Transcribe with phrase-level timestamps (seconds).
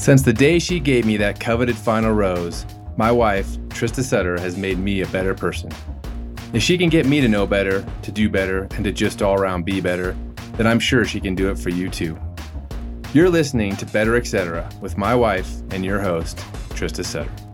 [0.00, 2.64] Since the day she gave me that coveted final rose,
[2.96, 5.70] my wife, Trista Sutter, has made me a better person.
[6.54, 9.34] If she can get me to know better, to do better, and to just all
[9.34, 10.16] around be better,
[10.54, 12.18] then I'm sure she can do it for you too.
[13.12, 14.66] You're listening to Better Etc.
[14.80, 16.38] with my wife and your host,
[16.70, 17.49] Trista Sutter.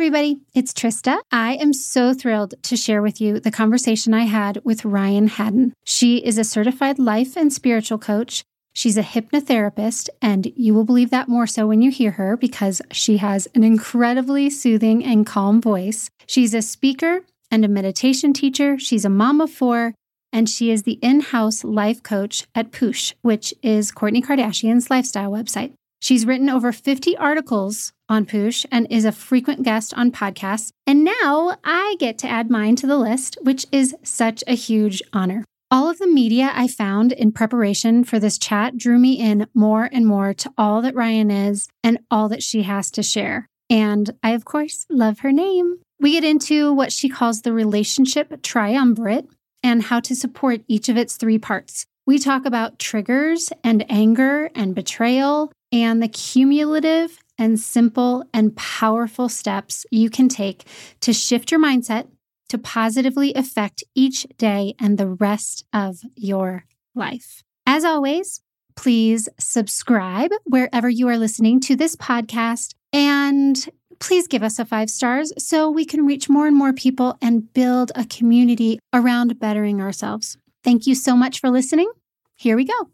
[0.00, 1.18] Everybody, it's Trista.
[1.30, 5.74] I am so thrilled to share with you the conversation I had with Ryan Haddon.
[5.84, 8.42] She is a certified life and spiritual coach.
[8.72, 12.80] She's a hypnotherapist, and you will believe that more so when you hear her because
[12.90, 16.08] she has an incredibly soothing and calm voice.
[16.26, 18.78] She's a speaker and a meditation teacher.
[18.78, 19.92] She's a mom of four,
[20.32, 25.30] and she is the in house life coach at Poosh, which is Kourtney Kardashian's lifestyle
[25.30, 25.74] website.
[26.00, 30.72] She's written over 50 articles on Poosh and is a frequent guest on podcasts.
[30.86, 35.00] And now I get to add mine to the list, which is such a huge
[35.12, 35.44] honor.
[35.70, 39.88] All of the media I found in preparation for this chat drew me in more
[39.92, 43.46] and more to all that Ryan is and all that she has to share.
[43.70, 45.78] And I, of course, love her name.
[46.00, 49.28] We get into what she calls the relationship triumvirate
[49.62, 51.86] and how to support each of its three parts.
[52.04, 59.28] We talk about triggers and anger and betrayal and the cumulative and simple and powerful
[59.28, 60.64] steps you can take
[61.00, 62.06] to shift your mindset
[62.50, 67.42] to positively affect each day and the rest of your life.
[67.66, 68.42] As always,
[68.76, 73.68] please subscribe wherever you are listening to this podcast and
[74.00, 77.52] please give us a five stars so we can reach more and more people and
[77.52, 80.36] build a community around bettering ourselves.
[80.64, 81.90] Thank you so much for listening.
[82.36, 82.90] Here we go.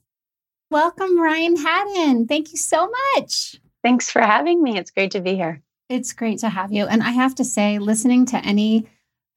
[0.71, 2.27] Welcome, Ryan Haddon.
[2.27, 3.61] Thank you so much.
[3.87, 4.77] Thanks for having me.
[4.77, 5.63] It's great to be here.
[5.89, 6.87] It's great to have you.
[6.87, 8.89] And I have to say, listening to any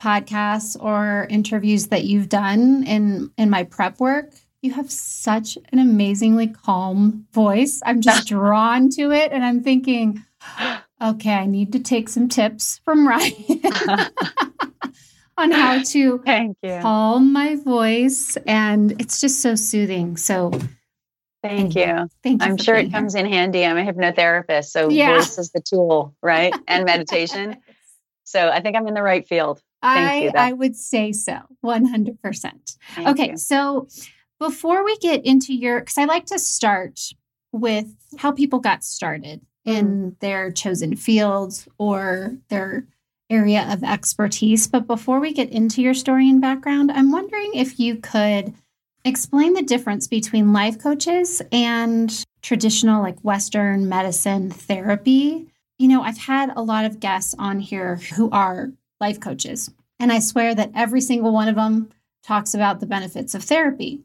[0.01, 4.33] podcasts or interviews that you've done in in my prep work,
[4.63, 7.79] you have such an amazingly calm voice.
[7.85, 10.25] I'm just drawn to it and I'm thinking,
[10.99, 13.61] okay, I need to take some tips from Ryan
[15.37, 16.79] on how to Thank you.
[16.81, 20.17] calm my voice and it's just so soothing.
[20.17, 20.59] So
[21.41, 22.09] Thank you.
[22.21, 22.47] Thank you.
[22.47, 23.25] I'm sure it comes here.
[23.25, 23.65] in handy.
[23.65, 25.15] I'm a hypnotherapist, so Yeah.
[25.15, 26.53] voice is the tool, right?
[26.67, 27.57] And meditation.
[28.25, 29.61] So I think I'm in the right field.
[29.81, 30.31] Thank I, you.
[30.35, 32.17] I would say so, 100%.
[32.95, 33.37] Thank okay, you.
[33.37, 33.87] so
[34.39, 36.99] before we get into your, because I like to start
[37.51, 40.19] with how people got started in mm.
[40.19, 42.85] their chosen fields or their
[43.29, 44.67] area of expertise.
[44.67, 48.53] But before we get into your story and background, I'm wondering if you could
[49.05, 55.47] explain the difference between life coaches and traditional, like Western medicine therapy.
[55.77, 60.11] You know, I've had a lot of guests on here who are life coaches, and
[60.11, 61.89] I swear that every single one of them
[62.23, 64.01] talks about the benefits of therapy.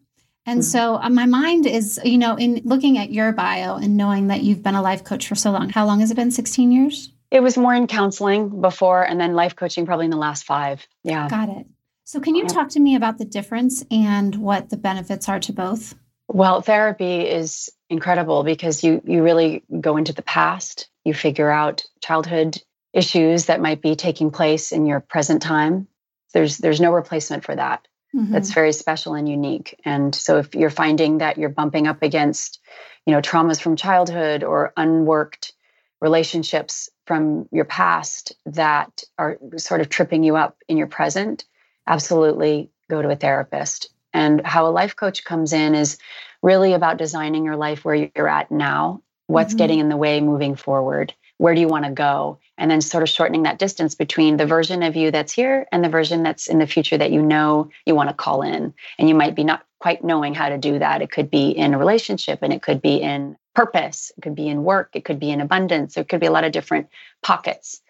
[0.46, 0.64] And Mhm.
[0.64, 4.42] so uh, my mind is, you know, in looking at your bio and knowing that
[4.42, 5.70] you've been a life coach for so long.
[5.70, 6.30] How long has it been?
[6.30, 7.10] 16 years?
[7.30, 10.86] It was more in counseling before and then life coaching probably in the last five.
[11.02, 11.28] Yeah.
[11.28, 11.66] Got it.
[12.04, 15.52] So can you talk to me about the difference and what the benefits are to
[15.52, 15.94] both?
[16.28, 21.84] Well, therapy is incredible because you you really go into the past, you figure out
[22.02, 22.60] childhood
[22.92, 25.88] issues that might be taking place in your present time.
[26.34, 27.86] There's there's no replacement for that.
[28.14, 28.30] Mhm.
[28.30, 29.80] That's very special and unique.
[29.84, 32.60] And so if you're finding that you're bumping up against,
[33.06, 35.52] you know, traumas from childhood or unworked
[36.00, 41.44] relationships from your past that are sort of tripping you up in your present,
[41.86, 43.90] absolutely go to a therapist.
[44.12, 45.98] And how a life coach comes in is
[46.42, 49.02] really about designing your life where you're at now.
[49.26, 49.58] What's Mhm.
[49.58, 51.14] getting in the way moving forward?
[51.38, 52.38] Where do you want to go?
[52.56, 55.82] And then sort of shortening that distance between the version of you that's here and
[55.82, 58.72] the version that's in the future that you know you want to call in.
[58.98, 61.02] And you might be not quite knowing how to do that.
[61.02, 64.48] It could be in a relationship and it could be in purpose, it could be
[64.48, 65.96] in work, it could be in abundance.
[65.96, 66.88] it could be a lot of different
[67.22, 67.80] pockets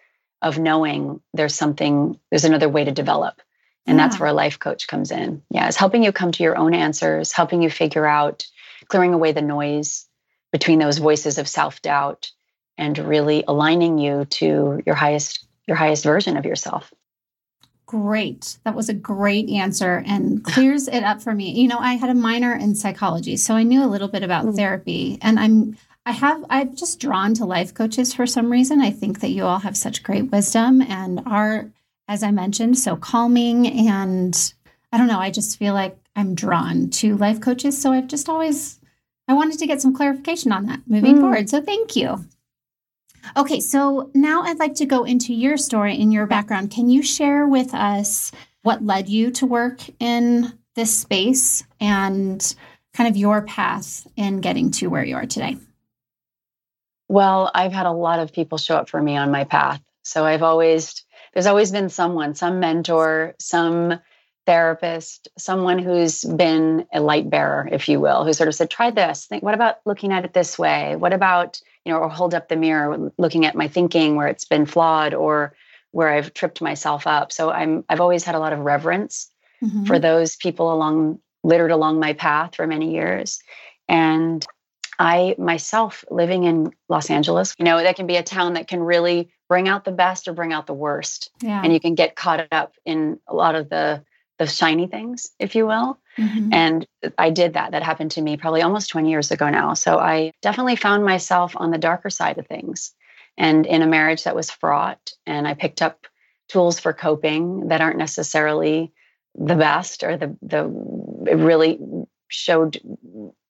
[0.42, 3.40] of knowing there's something, there's another way to develop.
[3.86, 5.42] And that's where a life coach comes in.
[5.50, 8.46] Yeah, it's helping you come to your own answers, helping you figure out,
[8.88, 10.06] clearing away the noise
[10.52, 12.30] between those voices of self-doubt
[12.78, 16.92] and really aligning you to your highest your highest version of yourself.
[17.86, 18.58] Great.
[18.64, 21.52] That was a great answer and clears it up for me.
[21.52, 24.46] You know, I had a minor in psychology, so I knew a little bit about
[24.46, 24.56] Mm.
[24.56, 25.76] therapy and I'm
[26.06, 28.80] I have I'm just drawn to life coaches for some reason.
[28.80, 31.70] I think that you all have such great wisdom and are
[32.08, 34.54] as I mentioned so calming and
[34.92, 38.28] I don't know, I just feel like I'm drawn to life coaches, so I've just
[38.28, 38.78] always
[39.26, 41.20] I wanted to get some clarification on that moving Mm.
[41.20, 41.48] forward.
[41.48, 42.26] So thank you.
[43.38, 46.70] Okay, so now I'd like to go into your story and your background.
[46.70, 52.54] Can you share with us what led you to work in this space and
[52.92, 55.56] kind of your path in getting to where you are today?
[57.08, 59.80] Well, I've had a lot of people show up for me on my path.
[60.02, 61.02] So I've always,
[61.34, 64.00] there's always been someone, some mentor, some
[64.46, 68.90] therapist, someone who's been a light bearer, if you will, who sort of said, try
[68.90, 69.26] this.
[69.26, 70.96] Think, what about looking at it this way?
[70.96, 74.44] What about, you know, or hold up the mirror, looking at my thinking where it's
[74.44, 75.54] been flawed or
[75.90, 77.32] where I've tripped myself up.
[77.32, 79.30] So I'm I've always had a lot of reverence
[79.62, 79.84] mm-hmm.
[79.84, 83.40] for those people along littered along my path for many years.
[83.88, 84.44] And
[84.98, 88.80] I myself living in Los Angeles, you know, that can be a town that can
[88.80, 91.30] really bring out the best or bring out the worst.
[91.40, 91.60] Yeah.
[91.62, 94.04] And you can get caught up in a lot of the
[94.38, 95.98] the shiny things, if you will.
[96.18, 96.52] Mm-hmm.
[96.52, 96.86] And
[97.18, 97.70] I did that.
[97.70, 99.74] That happened to me probably almost 20 years ago now.
[99.74, 102.92] So I definitely found myself on the darker side of things
[103.36, 105.12] and in a marriage that was fraught.
[105.24, 106.06] And I picked up
[106.48, 108.92] tools for coping that aren't necessarily
[109.36, 110.64] the best or the the
[111.28, 111.80] it really
[112.28, 112.80] showed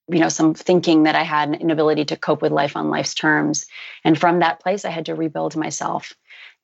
[0.09, 3.15] you know some thinking that i had an inability to cope with life on life's
[3.15, 3.67] terms.
[4.05, 6.15] And from that place i had to rebuild myself.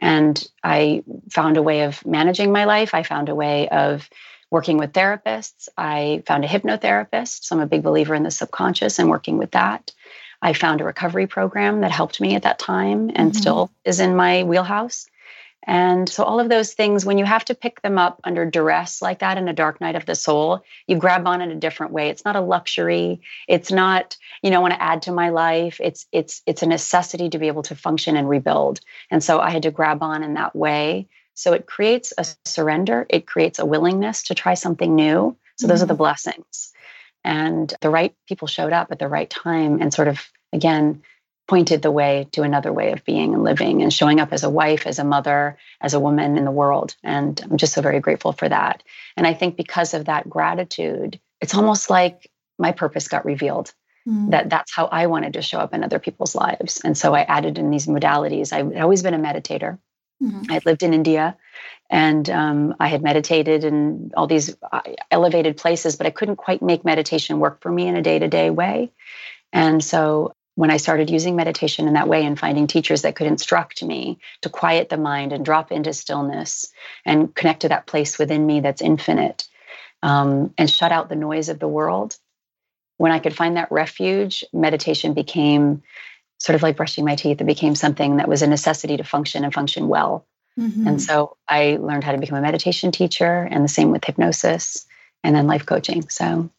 [0.01, 2.95] And i found a way of managing my life.
[2.95, 4.09] I found a way of
[4.51, 5.69] working with therapists.
[5.77, 9.53] I found a hypnotherapist so i'm a big believer in the subconscious and working with
[9.53, 9.93] that.
[10.43, 13.41] I found a recovery program that helped me at that time and mm-hmm.
[13.41, 15.10] still is in my wheelhouse
[15.67, 19.03] and so, all of those things, when you have to pick them up under duress
[19.03, 21.93] like that in a dark night of the soul, you grab on in a different
[21.93, 22.09] way.
[22.09, 23.21] It's not a luxury.
[23.47, 25.79] It's not, you know, I want to add to my life.
[25.83, 28.81] It's it's it's a necessity to be able to function and rebuild.
[29.11, 31.09] And so, I had to grab on in that way.
[31.35, 33.07] So it creates a surrender.
[33.09, 35.37] It creates a willingness to try something new.
[35.57, 35.85] So those mm-hmm.
[35.85, 35.99] are the mm-hmm.
[35.99, 36.73] blessings.
[37.23, 40.21] And the right people showed up at the right time and sort of
[40.53, 41.03] again
[41.51, 44.49] pointed the way to another way of being and living and showing up as a
[44.49, 46.95] wife, as a mother, as a woman in the world.
[47.03, 48.85] And I'm just so very grateful for that.
[49.17, 53.75] And I think because of that gratitude, it's almost like my purpose got revealed.
[54.09, 54.31] Mm.
[54.31, 56.83] That that's how I wanted to show up in other people's lives.
[56.85, 58.53] And so I added in these modalities.
[58.53, 59.77] I've always been a meditator.
[60.23, 60.51] Mm-hmm.
[60.51, 61.37] I had lived in India
[61.91, 66.63] and um, I had meditated in all these uh, elevated places, but I couldn't quite
[66.63, 68.93] make meditation work for me in a day to day way.
[69.53, 73.27] And so when I started using meditation in that way and finding teachers that could
[73.27, 76.71] instruct me to quiet the mind and drop into stillness
[77.07, 79.49] and connect to that place within me that's infinite
[80.03, 82.15] um, and shut out the noise of the world,
[82.99, 85.83] when I could find that refuge, meditation became
[86.37, 87.41] sort of like brushing my teeth.
[87.41, 90.27] It became something that was a necessity to function and function well.
[90.59, 90.87] Mm-hmm.
[90.87, 94.85] And so I learned how to become a meditation teacher, and the same with hypnosis
[95.25, 96.07] and then life coaching.
[96.11, 96.51] So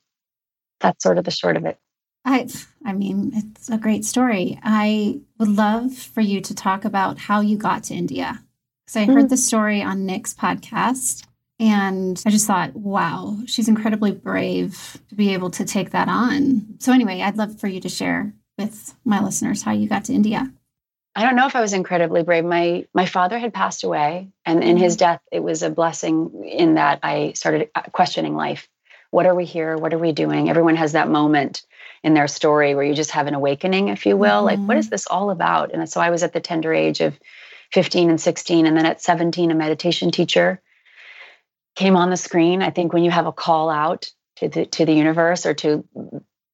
[0.79, 1.77] that's sort of the short of it.
[2.25, 2.47] I
[2.85, 4.59] I mean, it's a great story.
[4.63, 8.43] I would love for you to talk about how you got to India.
[8.85, 9.13] Because I mm-hmm.
[9.13, 11.25] heard the story on Nick's podcast
[11.59, 16.79] and I just thought, wow, she's incredibly brave to be able to take that on.
[16.79, 20.13] So anyway, I'd love for you to share with my listeners how you got to
[20.13, 20.51] India.
[21.15, 22.45] I don't know if I was incredibly brave.
[22.45, 24.99] My my father had passed away and in his mm-hmm.
[24.99, 28.67] death it was a blessing in that I started questioning life.
[29.11, 29.77] What are we here?
[29.77, 30.49] What are we doing?
[30.49, 31.63] Everyone has that moment
[32.03, 34.43] in their story where you just have an awakening, if you will.
[34.43, 34.45] Mm-hmm.
[34.45, 34.93] Like, what is mm-hmm.
[34.93, 35.71] this all about?
[35.73, 37.19] And so I was at the tender age of
[37.73, 38.65] 15 and 16.
[38.65, 40.61] And then at 17, a meditation teacher
[41.75, 42.61] came on the screen.
[42.61, 45.85] I think when you have a call out to the, to the universe or to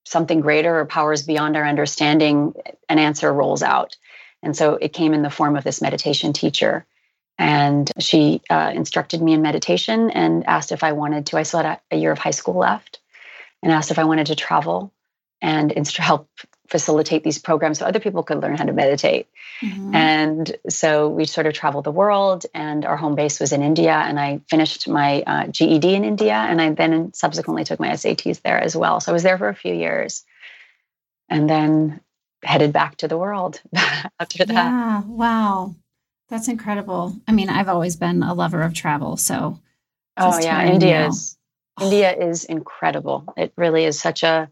[0.06, 2.54] something greater or powers beyond our understanding,
[2.90, 3.98] an answer rolls out.
[4.44, 6.86] And so it came in the form of this meditation teacher.
[7.40, 11.38] And she uh, instructed me in meditation and asked if I wanted to.
[11.38, 13.00] I still had a, a year of high school left
[13.62, 14.92] and asked if I wanted to travel
[15.42, 16.28] and help
[16.68, 19.28] facilitate these programs so other people could learn how to meditate.
[19.62, 19.96] Mm-hmm.
[19.96, 23.94] And so we sort of traveled the world, and our home base was in India.
[23.94, 28.42] And I finished my uh, GED in India, and I then subsequently took my SATs
[28.42, 29.00] there as well.
[29.00, 30.26] So I was there for a few years,
[31.30, 32.02] and then
[32.44, 33.62] headed back to the world
[34.20, 34.54] after that.
[34.54, 35.76] Yeah, wow,
[36.30, 37.16] that's incredible.
[37.28, 39.60] I mean, I've always been a lover of travel, so
[40.18, 41.38] oh yeah, India is
[41.82, 43.34] India is incredible.
[43.38, 44.50] It really is such a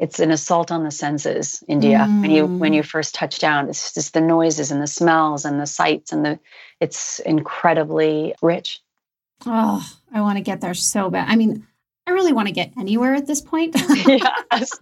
[0.00, 2.20] it's an assault on the senses india mm.
[2.20, 2.86] when you when you mm.
[2.86, 6.38] first touch down it's just the noises and the smells and the sights and the
[6.80, 8.80] it's incredibly rich
[9.46, 11.66] oh i want to get there so bad i mean
[12.06, 13.74] i really want to get anywhere at this point
[14.06, 14.18] yeah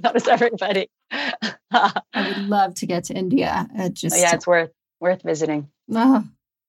[0.00, 4.70] that was everybody i would love to get to india it just yeah it's worth
[5.00, 6.24] worth visiting oh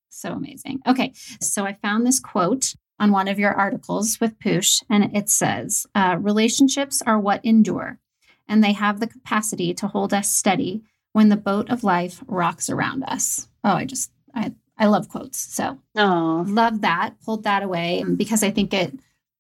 [0.10, 1.12] so amazing okay
[1.42, 5.88] so i found this quote on one of your articles with Poosh, and it says,
[5.96, 8.00] uh, Relationships are what endure
[8.48, 12.70] and they have the capacity to hold us steady when the boat of life rocks
[12.70, 13.48] around us.
[13.64, 15.40] Oh, I just I I love quotes.
[15.40, 16.46] So oh.
[16.48, 17.16] love that.
[17.24, 18.94] Pulled that away because I think it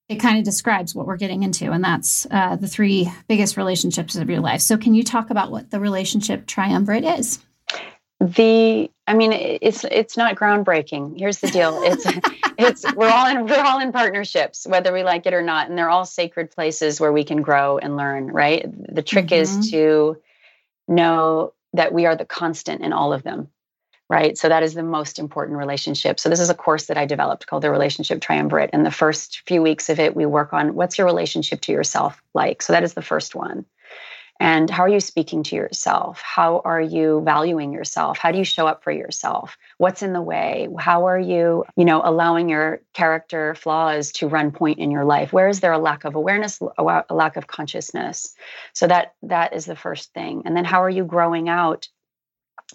[0.10, 4.16] it kind of describes what we're getting into, and that's uh, the three biggest relationships
[4.16, 4.62] of your life.
[4.62, 7.40] So, can you talk about what the relationship triumvirate is?
[8.24, 11.20] The, I mean, it's it's not groundbreaking.
[11.20, 12.06] Here's the deal: it's
[12.58, 15.77] it's we're all in we're all in partnerships, whether we like it or not, and
[15.77, 18.27] they're all sacred places where we can grow and learn.
[18.27, 18.65] Right.
[18.94, 19.42] The trick mm-hmm.
[19.42, 20.22] is to
[20.88, 23.50] know that we are the constant in all of them
[24.10, 24.38] right?
[24.38, 26.20] So that is the most important relationship.
[26.20, 28.70] So this is a course that I developed called the Relationship Triumvirate.
[28.72, 32.22] And the first few weeks of it, we work on what's your relationship to yourself
[32.36, 32.62] like.
[32.62, 33.65] So that is the first one.
[34.40, 36.22] And how are you speaking to yourself?
[36.22, 38.18] How are you valuing yourself?
[38.18, 39.58] How do you show up for yourself?
[39.78, 40.68] What's in the way?
[40.80, 45.32] How are you, you know, allowing your character flaws to run point in your life?
[45.32, 48.36] Where is there a lack of awareness, a lack of consciousness?
[48.74, 50.44] So that that is the first thing.
[50.46, 51.88] And then how are you growing out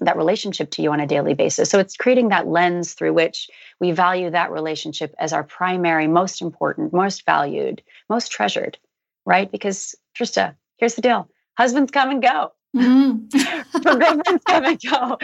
[0.01, 1.71] that relationship to you on a daily basis.
[1.71, 3.49] So it's creating that lens through which
[3.81, 8.79] we value that relationship as our primary, most important, most valued, most treasured,
[9.27, 9.51] right?
[9.51, 12.53] Because Trista, here's the deal husbands come and go.
[12.77, 13.81] Mm-hmm.
[13.83, 15.19] girlfriends come and go.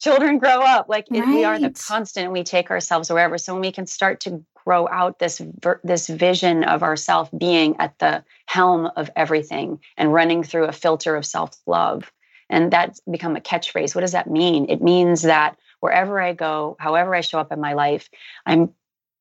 [0.00, 0.88] Children grow up.
[0.88, 1.26] Like right.
[1.26, 3.36] we are the constant we take ourselves wherever.
[3.36, 5.40] So when we can start to grow out this
[5.82, 11.16] this vision of ourself being at the helm of everything and running through a filter
[11.16, 12.12] of self-love
[12.50, 13.94] and that's become a catchphrase.
[13.94, 14.66] What does that mean?
[14.68, 18.10] It means that wherever I go, however I show up in my life,
[18.44, 18.70] I'm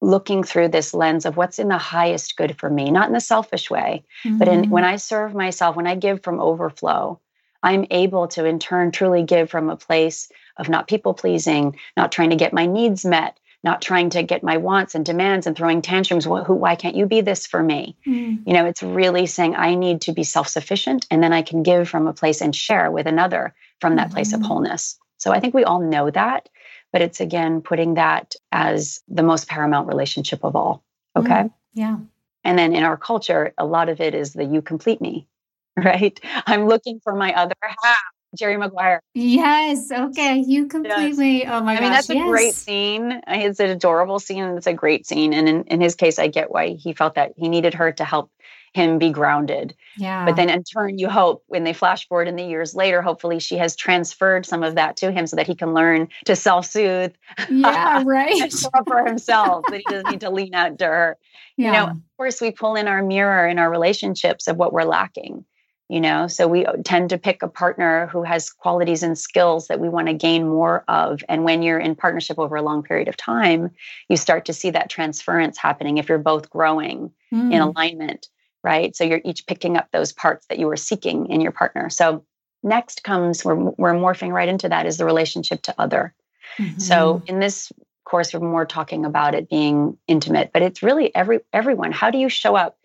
[0.01, 3.21] looking through this lens of what's in the highest good for me, not in a
[3.21, 4.37] selfish way, mm-hmm.
[4.37, 4.93] but in when mm-hmm.
[4.93, 7.19] I serve myself, when I give from overflow,
[7.61, 12.11] I'm able to in turn truly give from a place of not people pleasing, not
[12.11, 15.55] trying to get my needs met, not trying to get my wants and demands and
[15.55, 16.25] throwing tantrums.
[16.25, 17.97] Who, why can't you be this for me?
[18.07, 18.41] Mm.
[18.45, 21.63] You know, it's really saying I need to be self sufficient and then I can
[21.63, 24.15] give from a place and share with another from that mm-hmm.
[24.15, 24.47] place of mm-hmm.
[24.47, 24.97] wholeness.
[25.17, 26.47] So I think we all know that,
[26.91, 30.83] but it's again putting that as the most paramount relationship of all.
[31.15, 31.29] Okay.
[31.29, 31.53] Mm.
[31.73, 31.97] Yeah.
[32.43, 35.27] And then in our culture, a lot of it is the you complete me,
[35.77, 36.19] right?
[36.45, 37.97] I'm looking for my other half.
[38.37, 39.01] Jerry Maguire.
[39.15, 39.91] Yes.
[39.91, 40.43] Okay.
[40.45, 41.39] You completely.
[41.39, 41.49] Yes.
[41.51, 41.81] Oh my I gosh.
[41.81, 42.23] mean, that's yes.
[42.23, 43.21] a great scene.
[43.27, 44.43] It's an adorable scene.
[44.55, 45.33] It's a great scene.
[45.33, 48.05] And in, in his case, I get why he felt that he needed her to
[48.05, 48.29] help
[48.73, 49.75] him be grounded.
[49.97, 50.25] Yeah.
[50.25, 53.39] But then in turn, you hope when they flash forward in the years later, hopefully
[53.39, 56.65] she has transferred some of that to him so that he can learn to self
[56.65, 57.13] soothe.
[57.49, 58.03] Yeah.
[58.09, 58.51] Right.
[58.87, 61.17] for himself, that he doesn't need to lean out to her.
[61.57, 61.65] Yeah.
[61.67, 64.83] You know, of course, we pull in our mirror in our relationships of what we're
[64.83, 65.45] lacking
[65.89, 69.79] you know so we tend to pick a partner who has qualities and skills that
[69.79, 73.07] we want to gain more of and when you're in partnership over a long period
[73.07, 73.71] of time
[74.07, 77.53] you start to see that transference happening if you're both growing mm.
[77.53, 78.29] in alignment
[78.63, 81.89] right so you're each picking up those parts that you were seeking in your partner
[81.89, 82.23] so
[82.63, 86.13] next comes we're, we're morphing right into that is the relationship to other
[86.57, 86.79] mm-hmm.
[86.79, 87.71] so in this
[88.05, 92.17] course we're more talking about it being intimate but it's really every everyone how do
[92.17, 92.79] you show up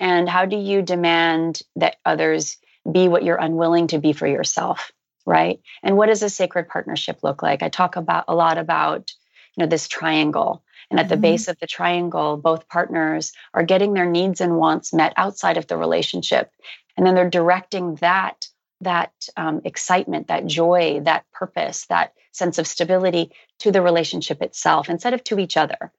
[0.00, 2.56] and how do you demand that others
[2.90, 4.90] be what you're unwilling to be for yourself?
[5.26, 5.60] Right.
[5.82, 7.62] And what does a sacred partnership look like?
[7.62, 9.12] I talk about a lot about,
[9.54, 10.64] you know, this triangle.
[10.90, 11.22] And at the mm-hmm.
[11.22, 15.66] base of the triangle, both partners are getting their needs and wants met outside of
[15.68, 16.50] the relationship.
[16.96, 18.48] And then they're directing that
[18.82, 24.88] that um, excitement, that joy, that purpose, that sense of stability to the relationship itself
[24.88, 25.92] instead of to each other.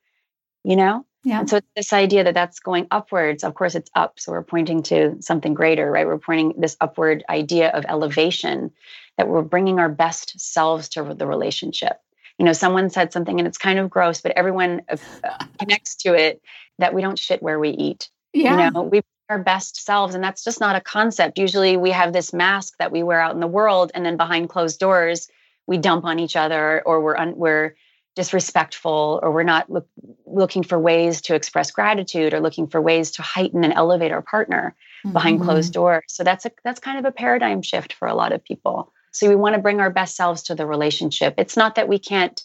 [0.63, 1.39] You know, yeah.
[1.39, 3.43] And so it's this idea that that's going upwards.
[3.43, 4.19] Of course, it's up.
[4.19, 6.07] So we're pointing to something greater, right?
[6.07, 8.71] We're pointing this upward idea of elevation
[9.17, 11.99] that we're bringing our best selves to the relationship.
[12.37, 14.81] You know, someone said something and it's kind of gross, but everyone
[15.59, 16.41] connects to it
[16.79, 18.09] that we don't shit where we eat.
[18.33, 18.65] Yeah.
[18.65, 21.37] You know, we our best selves and that's just not a concept.
[21.37, 24.49] Usually we have this mask that we wear out in the world and then behind
[24.49, 25.29] closed doors
[25.67, 27.75] we dump on each other or we're un- we're
[28.15, 29.87] disrespectful or we're not look,
[30.25, 34.21] looking for ways to express gratitude or looking for ways to heighten and elevate our
[34.21, 35.13] partner mm-hmm.
[35.13, 38.33] behind closed doors so that's a that's kind of a paradigm shift for a lot
[38.33, 41.75] of people so we want to bring our best selves to the relationship it's not
[41.75, 42.43] that we can't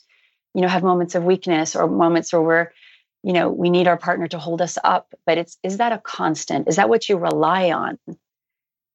[0.54, 2.68] you know have moments of weakness or moments where we're
[3.22, 5.98] you know we need our partner to hold us up but it's is that a
[5.98, 7.98] constant is that what you rely on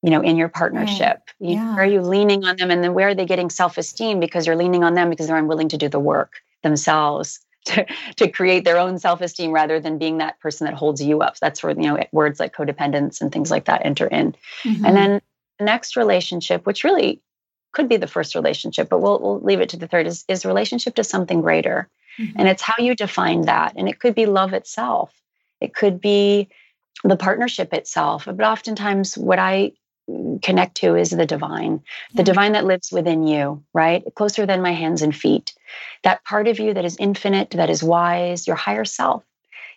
[0.01, 1.51] you know in your partnership right.
[1.51, 1.75] yeah.
[1.75, 4.83] are you leaning on them and then where are they getting self-esteem because you're leaning
[4.83, 7.85] on them because they're unwilling to do the work themselves to,
[8.15, 11.37] to create their own self-esteem rather than being that person that holds you up.
[11.39, 14.35] That's where you know words like codependence and things like that enter in.
[14.63, 14.85] Mm-hmm.
[14.85, 15.21] And then
[15.59, 17.21] the next relationship, which really
[17.71, 20.45] could be the first relationship, but we'll we'll leave it to the third, is, is
[20.45, 21.87] relationship to something greater.
[22.17, 22.39] Mm-hmm.
[22.39, 23.73] And it's how you define that.
[23.75, 25.13] And it could be love itself.
[25.59, 26.49] It could be
[27.03, 28.25] the partnership itself.
[28.25, 29.71] But oftentimes what I
[30.41, 31.81] connect to is the divine,
[32.13, 34.03] the divine that lives within you, right?
[34.15, 35.53] Closer than my hands and feet.
[36.03, 39.23] That part of you that is infinite, that is wise, your higher self.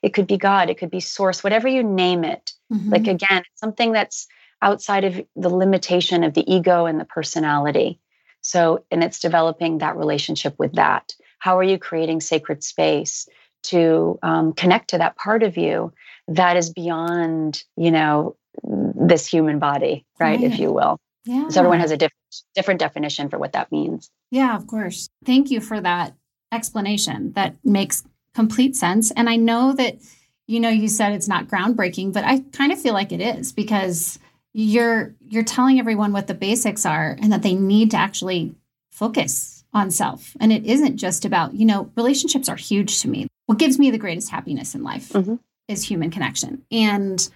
[0.02, 2.52] It could be God, it could be source, whatever you name it.
[2.72, 2.90] Mm-hmm.
[2.90, 4.26] Like again, something that's
[4.64, 8.00] outside of the limitation of the ego and the personality.
[8.40, 11.14] So, and it's developing that relationship with that.
[11.38, 13.28] How are you creating sacred space
[13.64, 15.92] to um, connect to that part of you
[16.28, 20.42] that is beyond, you know, this human body, right, right.
[20.42, 20.98] if you will?
[21.26, 21.48] Yeah.
[21.48, 22.12] So everyone has a different
[22.54, 24.10] different definition for what that means.
[24.30, 25.08] Yeah, of course.
[25.24, 26.14] Thank you for that
[26.52, 27.32] explanation.
[27.34, 28.02] That makes
[28.34, 29.10] complete sense.
[29.10, 29.98] And I know that
[30.46, 33.52] you know you said it's not groundbreaking, but I kind of feel like it is
[33.52, 34.18] because
[34.54, 38.54] you're you're telling everyone what the basics are and that they need to actually
[38.90, 40.36] focus on self.
[40.38, 43.26] And it isn't just about, you know, relationships are huge to me.
[43.46, 45.34] What gives me the greatest happiness in life mm-hmm.
[45.66, 46.62] is human connection.
[46.70, 47.28] And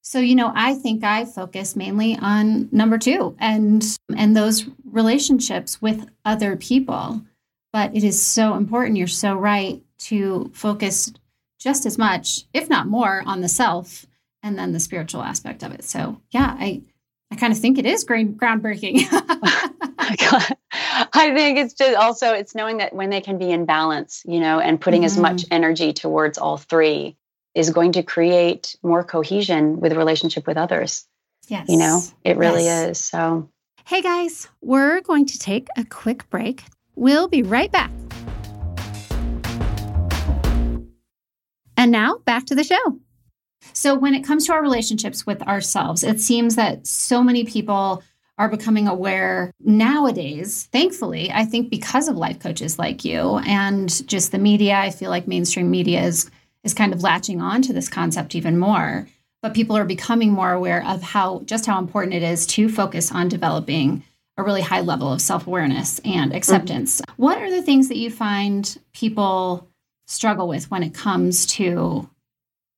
[0.00, 3.84] so, you know, I think I focus mainly on number 2 and
[4.16, 7.22] and those relationships with other people.
[7.72, 11.12] But it is so important, you're so right to focus
[11.58, 14.06] just as much, if not more, on the self
[14.44, 15.82] and then the spiritual aspect of it.
[15.82, 16.82] So, yeah, I
[17.32, 19.08] I kind of think it is great, groundbreaking.
[21.16, 24.38] I think it's just also it's knowing that when they can be in balance, you
[24.38, 25.06] know, and putting mm-hmm.
[25.06, 27.16] as much energy towards all three
[27.54, 31.06] is going to create more cohesion with relationship with others.
[31.48, 31.68] Yes.
[31.68, 32.90] You know, it really yes.
[32.90, 33.04] is.
[33.04, 33.48] So,
[33.86, 36.64] hey guys, we're going to take a quick break.
[36.94, 37.90] We'll be right back.
[41.76, 43.00] And now back to the show.
[43.72, 48.02] So, when it comes to our relationships with ourselves, it seems that so many people
[48.36, 54.32] are becoming aware nowadays, thankfully, I think because of life coaches like you and just
[54.32, 56.30] the media, I feel like mainstream media is
[56.64, 59.06] is kind of latching on to this concept even more.
[59.42, 63.12] But people are becoming more aware of how just how important it is to focus
[63.12, 64.02] on developing
[64.36, 66.36] a really high level of self-awareness and mm-hmm.
[66.36, 67.00] acceptance.
[67.00, 67.22] Mm-hmm.
[67.22, 69.68] What are the things that you find people
[70.06, 72.08] struggle with when it comes to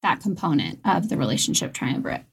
[0.07, 2.25] that component of the relationship triumvirate?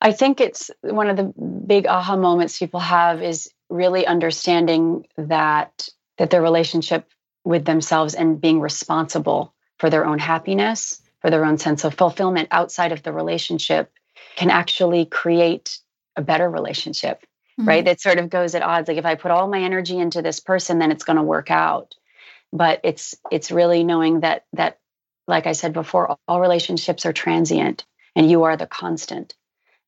[0.00, 1.24] I think it's one of the
[1.66, 7.08] big aha moments people have is really understanding that that their relationship
[7.44, 12.48] with themselves and being responsible for their own happiness, for their own sense of fulfillment
[12.50, 13.92] outside of the relationship
[14.36, 15.78] can actually create
[16.16, 17.20] a better relationship,
[17.58, 17.68] mm-hmm.
[17.68, 17.84] right?
[17.84, 18.88] That sort of goes at odds.
[18.88, 21.50] Like if I put all my energy into this person, then it's going to work
[21.50, 21.94] out.
[22.52, 24.78] But it's it's really knowing that that,
[25.26, 27.84] like I said before, all relationships are transient
[28.14, 29.34] and you are the constant.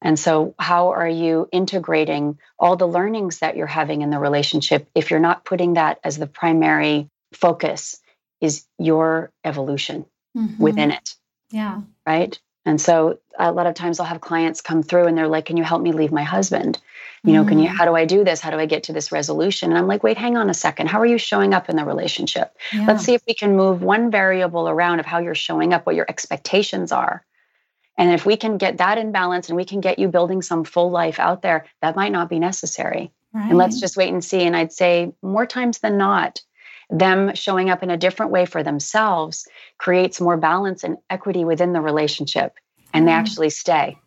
[0.01, 4.89] And so, how are you integrating all the learnings that you're having in the relationship
[4.95, 8.01] if you're not putting that as the primary focus?
[8.41, 10.63] Is your evolution mm-hmm.
[10.63, 11.15] within it?
[11.51, 11.81] Yeah.
[12.07, 12.39] Right.
[12.69, 15.57] And so, a lot of times I'll have clients come through and they're like, Can
[15.57, 16.81] you help me leave my husband?
[17.25, 17.49] You know, mm-hmm.
[17.49, 17.77] can you, mm.
[17.77, 18.41] how do I do this?
[18.41, 19.71] How do I get to this resolution?
[19.71, 20.89] And I'm like, Wait, hang on a second.
[20.89, 22.57] How are you showing up in the relationship?
[22.73, 22.87] Yeah.
[22.87, 25.97] Let's see if we can move one variable around of how you're showing up, what
[25.97, 27.25] your expectations are
[27.99, 30.63] and if we can get that in balance and we can get you building some
[30.63, 33.11] full life out there, that might not be necessary.
[33.35, 33.49] Right.
[33.49, 34.45] And let's just wait and see.
[34.45, 36.41] And I'd say more times than not,
[36.91, 39.47] them showing up in a different way for themselves
[39.77, 42.55] creates more balance and equity within the relationship
[42.95, 43.17] and they mm.
[43.17, 43.99] actually stay.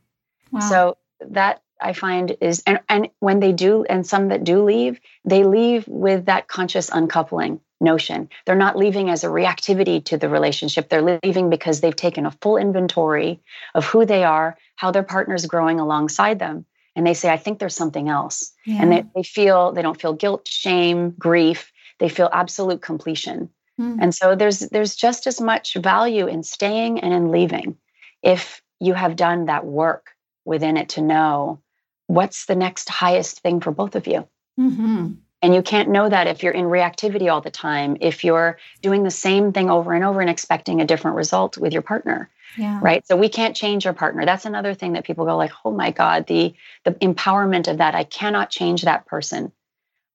[0.52, 0.60] Wow.
[0.62, 0.98] So
[1.30, 5.44] that I find is and, and when they do and some that do leave, they
[5.44, 8.30] leave with that conscious uncoupling notion.
[8.46, 10.89] They're not leaving as a reactivity to the relationship.
[10.89, 13.41] They're leaving because they've taken a full inventory
[13.74, 16.65] of who they are, how their partner's growing alongside them.
[16.96, 18.52] And they say, I think there's something else.
[18.65, 18.82] Yeah.
[18.82, 21.70] And they, they feel, they don't feel guilt, shame, grief.
[22.01, 23.49] They feel absolute completion.
[23.79, 23.99] Mm.
[24.01, 27.77] And so there's there's just as much value in staying and in leaving
[28.23, 30.09] if you have done that work
[30.43, 31.61] within it to know
[32.07, 34.27] what's the next highest thing for both of you.
[34.59, 35.11] Mm-hmm.
[35.43, 39.03] And you can't know that if you're in reactivity all the time, if you're doing
[39.03, 42.31] the same thing over and over and expecting a different result with your partner.
[42.57, 42.79] Yeah.
[42.81, 43.05] Right.
[43.07, 44.25] So we can't change our partner.
[44.25, 47.93] That's another thing that people go like, oh my God, the the empowerment of that.
[47.93, 49.51] I cannot change that person.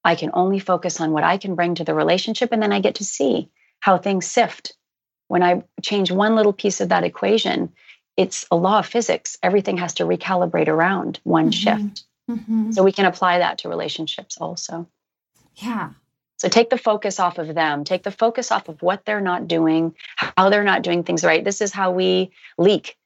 [0.06, 2.52] I can only focus on what I can bring to the relationship.
[2.52, 4.74] And then I get to see how things sift.
[5.26, 7.72] When I change one little piece of that equation,
[8.16, 9.36] it's a law of physics.
[9.42, 11.50] Everything has to recalibrate around one mm-hmm.
[11.50, 12.04] shift.
[12.30, 12.70] Mm-hmm.
[12.70, 14.86] So we can apply that to relationships also.
[15.56, 15.90] Yeah.
[16.36, 19.48] So take the focus off of them, take the focus off of what they're not
[19.48, 21.42] doing, how they're not doing things right.
[21.42, 22.96] This is how we leak,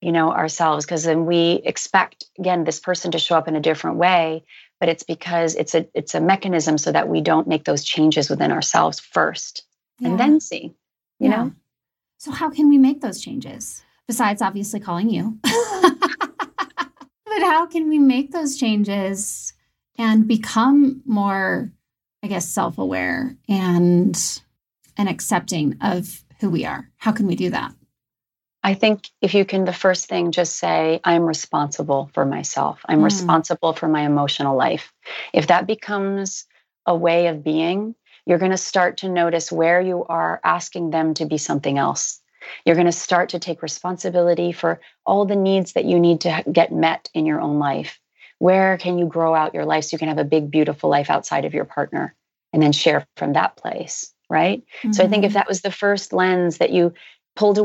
[0.00, 3.60] you know, ourselves because then we expect again this person to show up in a
[3.60, 4.44] different way,
[4.86, 8.30] but it's because it's a it's a mechanism so that we don't make those changes
[8.30, 9.64] within ourselves first
[9.98, 10.08] yeah.
[10.08, 10.76] and then see,
[11.18, 11.36] you yeah.
[11.36, 11.52] know.
[12.18, 15.38] So how can we make those changes besides obviously calling you?
[15.42, 19.52] but how can we make those changes
[19.98, 21.72] and become more
[22.22, 24.16] I guess, self aware and
[24.96, 26.90] and accepting of who we are.
[26.96, 27.72] How can we do that?
[28.66, 32.80] I think if you can, the first thing, just say, I'm responsible for myself.
[32.88, 33.04] I'm mm.
[33.04, 34.92] responsible for my emotional life.
[35.32, 36.46] If that becomes
[36.84, 37.94] a way of being,
[38.26, 42.20] you're going to start to notice where you are asking them to be something else.
[42.64, 46.42] You're going to start to take responsibility for all the needs that you need to
[46.50, 48.00] get met in your own life.
[48.40, 51.08] Where can you grow out your life so you can have a big, beautiful life
[51.08, 52.16] outside of your partner
[52.52, 54.12] and then share from that place?
[54.28, 54.64] Right.
[54.78, 54.92] Mm-hmm.
[54.92, 55.34] So I think if mm-hmm.
[55.34, 56.94] that was the first lens that you
[57.36, 57.58] pulled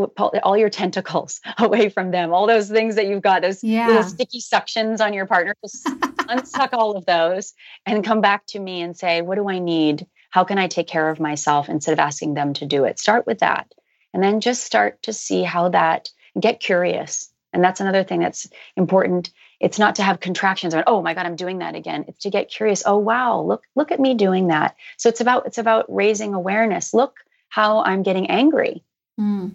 [0.44, 3.88] all your tentacles away from them, all those things that you've got, those yeah.
[3.88, 5.86] little sticky suctions on your partner, just
[6.28, 7.54] unsuck all of those
[7.86, 10.06] and come back to me and say, what do I need?
[10.30, 13.00] How can I take care of myself instead of asking them to do it?
[13.00, 13.74] Start with that.
[14.14, 17.32] And then just start to see how that, get curious.
[17.54, 19.32] And that's another thing that's important.
[19.60, 22.06] It's not to have contractions or, oh my God, I'm doing that again.
[22.08, 22.84] It's to get curious.
[22.86, 24.76] Oh wow, look, look at me doing that.
[24.98, 26.94] So it's about it's about raising awareness.
[26.94, 27.18] Look
[27.50, 28.84] how I'm getting angry.
[29.20, 29.52] Mm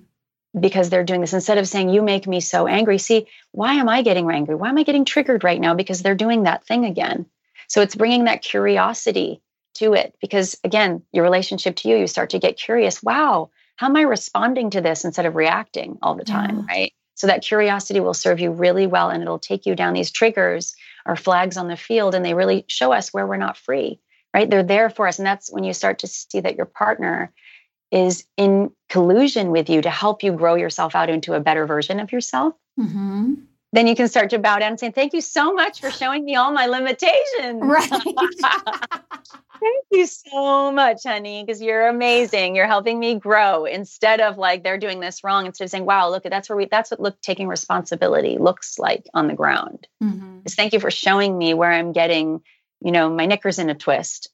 [0.59, 1.33] because they're doing this.
[1.33, 4.55] Instead of saying you make me so angry see why am i getting angry?
[4.55, 5.75] Why am i getting triggered right now?
[5.75, 7.27] Because they're doing that thing again.
[7.69, 9.41] So it's bringing that curiosity
[9.75, 13.03] to it because again your relationship to you you start to get curious.
[13.03, 16.75] Wow how am i responding to this instead of reacting all the time yeah.
[16.75, 16.93] right?
[17.15, 20.75] So that curiosity will serve you really well and it'll take you down these triggers
[21.07, 24.01] or flags on the field and they really show us where we're not free
[24.37, 24.51] right?
[24.51, 25.19] They're there for us.
[25.19, 27.33] And that's when you start to see that your partner
[27.97, 31.99] is in collusion with you to help you grow yourself out into a better version
[31.99, 33.35] of yourself, mm-hmm.
[33.73, 36.23] then you can start to bow down and say, Thank you so much for showing
[36.23, 37.63] me all my limitations.
[37.63, 37.89] Right.
[39.59, 42.55] Thank you so much, honey, because you're amazing.
[42.55, 45.47] You're helping me grow instead of like they're doing this wrong.
[45.47, 48.79] Instead of saying, "Wow, look, at that's where we that's what look taking responsibility looks
[48.79, 50.41] like on the ground." Mm-hmm.
[50.45, 52.43] Is thank you for showing me where I'm getting,
[52.83, 54.29] you know, my knickers in a twist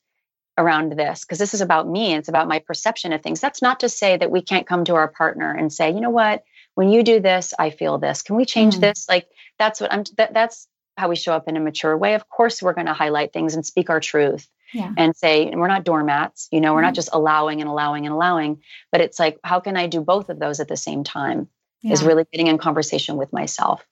[0.58, 3.80] around this because this is about me it's about my perception of things that's not
[3.80, 6.90] to say that we can't come to our partner and say you know what when
[6.90, 8.80] you do this i feel this can we change mm.
[8.80, 9.26] this like
[9.58, 12.62] that's what i'm that, that's how we show up in a mature way of course
[12.62, 14.92] we're going to highlight things and speak our truth yeah.
[14.98, 16.84] and say and we're not doormats you know we're mm.
[16.84, 18.60] not just allowing and allowing and allowing
[18.90, 21.48] but it's like how can i do both of those at the same time
[21.80, 21.92] yeah.
[21.92, 23.86] is really getting in conversation with myself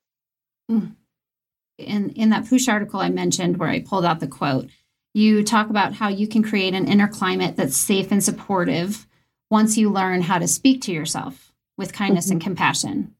[0.70, 0.94] mm.
[1.78, 4.68] in in that Poosh article i mentioned where i pulled out the quote
[5.14, 9.06] you talk about how you can create an inner climate that's safe and supportive
[9.50, 12.34] once you learn how to speak to yourself with kindness mm-hmm.
[12.34, 13.14] and compassion.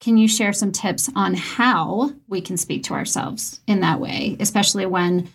[0.00, 4.36] Can you share some tips on how we can speak to ourselves in that way,
[4.40, 5.28] especially when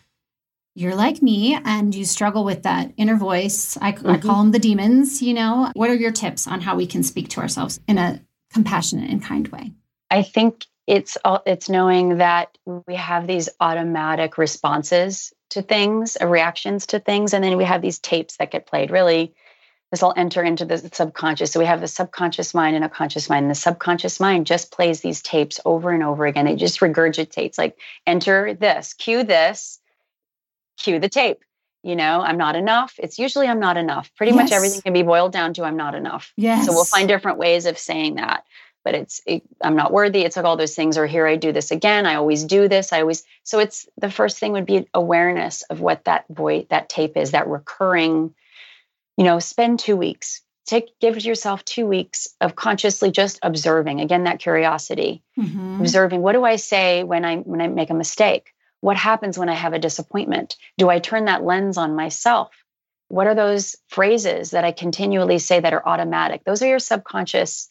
[0.76, 3.78] you're like me and you struggle with that inner voice?
[3.78, 4.10] I, mm-hmm.
[4.10, 5.72] I call them the demons, you know.
[5.74, 8.22] What are your tips on how we can speak to ourselves in a
[8.54, 9.72] compassionate and kind way?
[10.10, 16.28] I think it's all, it's knowing that we have these automatic responses to things, uh,
[16.28, 17.34] reactions to things.
[17.34, 18.92] And then we have these tapes that get played.
[18.92, 19.34] Really,
[19.92, 21.52] this will enter into the subconscious.
[21.52, 23.44] So we have the subconscious mind and a conscious mind.
[23.44, 26.48] And the subconscious mind just plays these tapes over and over again.
[26.48, 29.80] It just regurgitates like enter this, cue this,
[30.78, 31.44] cue the tape.
[31.84, 32.96] You know, I'm not enough.
[32.98, 34.12] It's usually I'm not enough.
[34.18, 34.44] Pretty yes.
[34.44, 36.34] much everything can be boiled down to I'm not enough.
[36.36, 36.66] Yes.
[36.66, 38.44] So we'll find different ways of saying that
[38.88, 40.22] but it's it, i'm not worthy.
[40.22, 42.94] It's like all those things or here i do this again i always do this
[42.94, 46.88] i always so it's the first thing would be awareness of what that voice that
[46.88, 48.34] tape is that recurring
[49.18, 54.24] you know spend two weeks take give yourself two weeks of consciously just observing again
[54.24, 55.22] that curiosity.
[55.38, 55.82] Mm-hmm.
[55.82, 58.54] observing what do i say when i when i make a mistake?
[58.80, 60.56] What happens when i have a disappointment?
[60.78, 62.52] Do i turn that lens on myself?
[63.10, 66.46] What are those phrases that i continually say that are automatic?
[66.46, 67.70] Those are your subconscious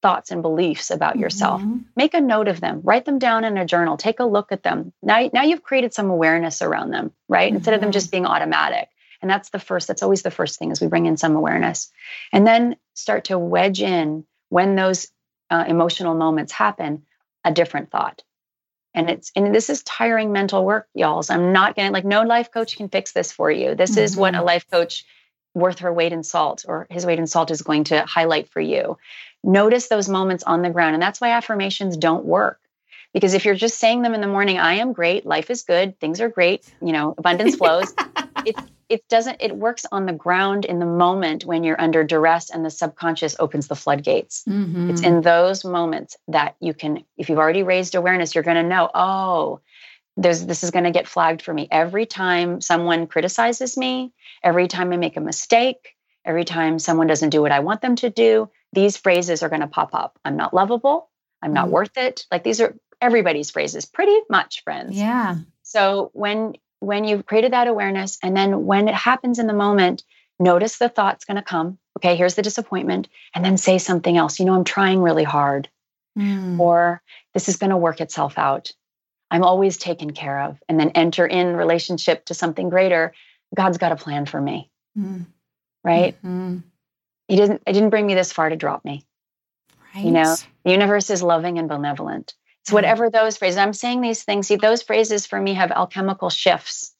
[0.00, 1.60] thoughts and beliefs about yourself.
[1.60, 1.78] Mm-hmm.
[1.96, 4.62] Make a note of them, write them down in a journal, take a look at
[4.62, 4.92] them.
[5.02, 7.48] Now, now you've created some awareness around them, right?
[7.48, 7.56] Mm-hmm.
[7.56, 8.12] Instead of them just mm-hmm.
[8.12, 8.88] being automatic.
[9.20, 11.90] And that's the first, that's always the first thing is we bring in some awareness.
[12.32, 15.08] And then start to wedge in when those
[15.50, 17.04] uh, emotional moments happen,
[17.44, 18.22] a different thought.
[18.94, 21.22] And it's and this is tiring mental work, y'all.
[21.22, 23.74] So I'm not gonna like no life coach can fix this for you.
[23.74, 24.00] This mm-hmm.
[24.00, 24.46] is what a mm-hmm.
[24.46, 25.04] life coach
[25.58, 28.60] worth her weight in salt or his weight in salt is going to highlight for
[28.60, 28.98] you.
[29.42, 30.94] Notice those moments on the ground.
[30.94, 32.60] And that's why affirmations don't work.
[33.14, 35.98] Because if you're just saying them in the morning, I am great, life is good,
[35.98, 37.94] things are great, you know, abundance flows,
[38.44, 38.54] it,
[38.88, 42.64] it doesn't, it works on the ground in the moment when you're under duress and
[42.64, 44.44] the subconscious opens the floodgates.
[44.46, 44.90] Mm-hmm.
[44.90, 48.68] It's in those moments that you can, if you've already raised awareness, you're going to
[48.68, 49.60] know, oh,
[50.20, 54.68] there's this is going to get flagged for me every time someone criticizes me every
[54.68, 58.10] time i make a mistake every time someone doesn't do what i want them to
[58.10, 60.18] do these phrases are going to pop up.
[60.24, 61.08] I'm not lovable.
[61.42, 61.72] I'm not mm.
[61.72, 62.26] worth it.
[62.30, 64.96] Like these are everybody's phrases, pretty much, friends.
[64.96, 65.36] Yeah.
[65.62, 70.04] So when when you've created that awareness, and then when it happens in the moment,
[70.38, 71.78] notice the thought's going to come.
[71.98, 74.38] Okay, here's the disappointment, and then say something else.
[74.38, 75.68] You know, I'm trying really hard.
[76.16, 76.58] mm.
[76.58, 77.02] or
[77.34, 78.72] this is going to work itself out.
[79.30, 80.58] I'm always taken care of.
[80.68, 83.14] And then enter in relationship to something greater.
[83.54, 84.70] God's got a plan for me.
[84.96, 85.26] Mm.
[85.84, 86.16] Right?
[86.18, 86.58] Mm-hmm.
[87.28, 89.06] He didn't I didn't bring me this far to drop me.
[89.94, 90.04] Right.
[90.04, 92.34] You know, the universe is loving and benevolent.
[92.62, 93.56] It's whatever those phrases.
[93.56, 94.48] I'm saying these things.
[94.48, 96.94] See, those phrases for me have alchemical shifts.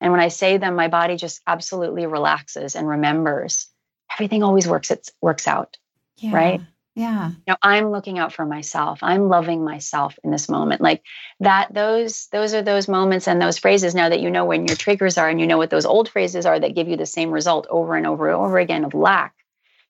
[0.00, 3.68] And when I say them, my body just absolutely relaxes and remembers.
[4.12, 5.78] Everything always works it works out.
[6.18, 6.34] Yeah.
[6.34, 6.60] Right?
[6.94, 7.30] Yeah.
[7.30, 9.00] You know, I'm looking out for myself.
[9.02, 10.80] I'm loving myself in this moment.
[10.80, 11.02] Like
[11.40, 14.76] that, those, those are those moments and those phrases now that you know when your
[14.76, 17.32] triggers are and you know what those old phrases are that give you the same
[17.32, 19.34] result over and over and over again of lack.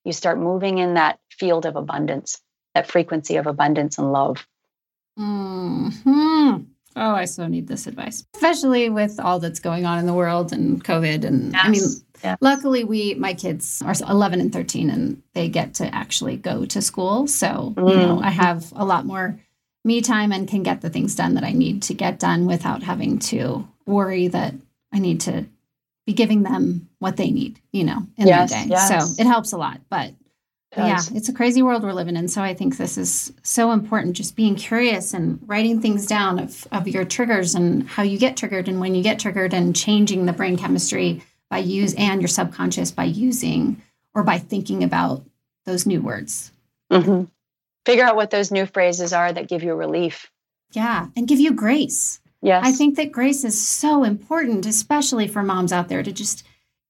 [0.05, 2.41] You start moving in that field of abundance,
[2.75, 4.47] that frequency of abundance and love.
[5.17, 5.89] Hmm.
[6.97, 10.53] Oh, I so need this advice, especially with all that's going on in the world
[10.53, 11.25] and COVID.
[11.25, 11.63] And yes.
[11.65, 11.83] I mean,
[12.25, 12.39] yes.
[12.41, 16.83] luckily, we my kids are 11 and 13, and they get to actually go to
[16.83, 17.27] school.
[17.27, 17.91] So mm.
[17.91, 19.39] you know, I have a lot more
[19.85, 22.83] me time and can get the things done that I need to get done without
[22.83, 24.55] having to worry that
[24.93, 25.45] I need to
[26.07, 28.71] be giving them what they need, you know, in yes, their day.
[28.71, 29.17] Yes.
[29.17, 29.81] So it helps a lot.
[29.89, 30.15] But
[30.77, 32.29] yeah, it's a crazy world we're living in.
[32.29, 34.17] So I think this is so important.
[34.17, 38.37] Just being curious and writing things down of, of your triggers and how you get
[38.37, 41.23] triggered and when you get triggered and changing the brain chemistry
[41.55, 43.81] by use and your subconscious by using
[44.13, 45.25] or by thinking about
[45.67, 46.51] those new words.
[46.91, 47.27] Mm-hmm.
[47.87, 50.33] Figure out what those new phrases are that give you relief.
[50.73, 52.19] Yeah, and give you grace.
[52.43, 52.67] Yes.
[52.67, 56.45] I think that grace is so important, especially for moms out there, to just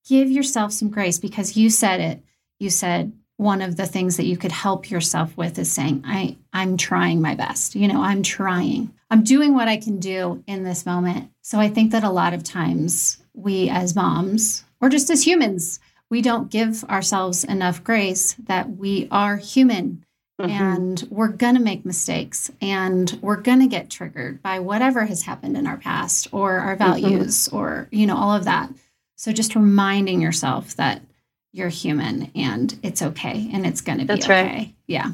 [0.09, 2.23] give yourself some grace because you said it.
[2.59, 6.37] You said, one of the things that you could help yourself with is saying i
[6.53, 10.63] i'm trying my best you know i'm trying i'm doing what i can do in
[10.63, 15.11] this moment so i think that a lot of times we as moms or just
[15.11, 20.05] as humans we don't give ourselves enough grace that we are human
[20.41, 20.51] mm-hmm.
[20.51, 25.23] and we're going to make mistakes and we're going to get triggered by whatever has
[25.23, 27.03] happened in our past or our mm-hmm.
[27.03, 27.57] values mm-hmm.
[27.57, 28.71] or you know all of that
[29.17, 31.03] so just reminding yourself that
[31.55, 34.43] you're human and it's okay and it's going to be That's okay.
[34.45, 34.75] Right.
[34.89, 35.07] Yeah.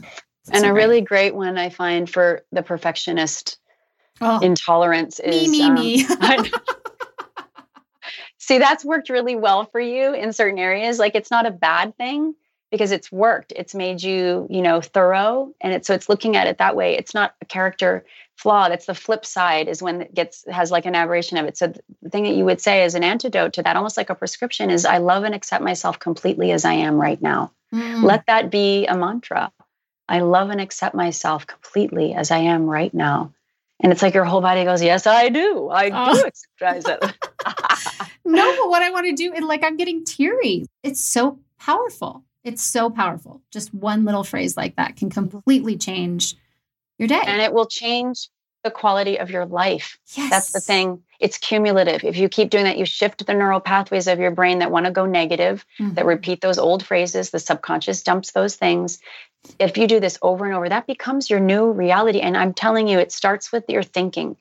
[0.50, 0.72] and so a great.
[0.72, 3.58] really great one I find for the perfectionist
[4.22, 6.50] oh, intolerance is me, me, um, me.
[8.50, 10.98] See, that's worked really well for you in certain areas.
[10.98, 12.34] Like it's not a bad thing
[12.72, 13.52] because it's worked.
[13.54, 15.54] It's made you, you know, thorough.
[15.60, 16.96] And it's so it's looking at it that way.
[16.96, 18.68] It's not a character flaw.
[18.68, 21.58] That's the flip side is when it gets has like an aberration of it.
[21.58, 24.16] So the thing that you would say as an antidote to that, almost like a
[24.16, 27.52] prescription, is I love and accept myself completely as I am right now.
[27.72, 28.02] Mm.
[28.02, 29.52] Let that be a mantra.
[30.08, 33.32] I love and accept myself completely as I am right now.
[33.82, 35.68] And it's like your whole body goes, Yes, I do.
[35.68, 36.14] I oh.
[36.14, 38.10] do exercise myself.
[38.24, 40.66] no, but what I want to do, and like I'm getting teary.
[40.82, 42.24] It's so powerful.
[42.44, 43.42] It's so powerful.
[43.50, 46.36] Just one little phrase like that can completely change
[46.98, 47.20] your day.
[47.24, 48.28] And it will change
[48.62, 49.98] the quality of your life.
[50.14, 50.30] Yes.
[50.30, 51.02] That's the thing.
[51.18, 52.04] It's cumulative.
[52.04, 54.86] If you keep doing that, you shift the neural pathways of your brain that want
[54.86, 55.94] to go negative, mm-hmm.
[55.94, 57.30] that repeat those old phrases.
[57.30, 58.98] The subconscious dumps those things.
[59.58, 62.20] If you do this over and over, that becomes your new reality.
[62.20, 64.36] And I'm telling you, it starts with your thinking.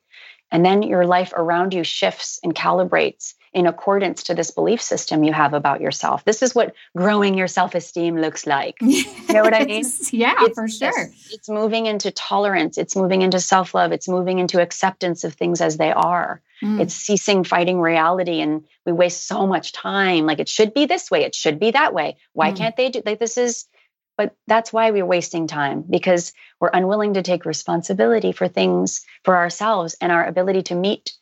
[0.52, 5.24] And then your life around you shifts and calibrates in accordance to this belief system
[5.24, 6.24] you have about yourself.
[6.24, 8.78] This is what growing your self esteem looks like.
[9.30, 9.86] You know what I mean?
[10.12, 11.04] yeah, it's, for sure.
[11.04, 15.36] It's, it's moving into tolerance, it's moving into self love, it's moving into acceptance of
[15.36, 16.42] things as they are.
[16.64, 16.82] Mm.
[16.82, 18.42] It's ceasing fighting reality.
[18.42, 20.26] And we waste so much time.
[20.26, 22.18] Like it should be this way, it should be that way.
[22.34, 22.58] Why mm.
[22.58, 23.66] can't they do like this is
[24.20, 29.38] but that's why we're wasting time because we're unwilling to take responsibility for things for
[29.38, 31.14] ourselves and our ability to meet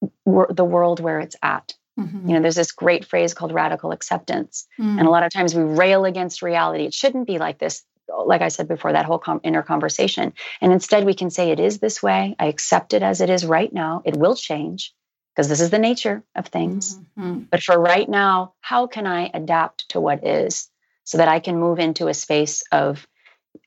[0.00, 1.74] the world where it's at.
[2.00, 2.26] Mm-hmm.
[2.26, 4.66] You know, there's this great phrase called radical acceptance.
[4.80, 4.98] Mm.
[4.98, 6.86] And a lot of times we rail against reality.
[6.86, 7.84] It shouldn't be like this.
[8.08, 10.32] Like I said before, that whole com- inner conversation.
[10.62, 12.34] And instead, we can say, It is this way.
[12.38, 14.00] I accept it as it is right now.
[14.06, 14.94] It will change
[15.36, 16.98] because this is the nature of things.
[17.18, 17.40] Mm-hmm.
[17.50, 20.70] But for right now, how can I adapt to what is
[21.04, 23.06] so that I can move into a space of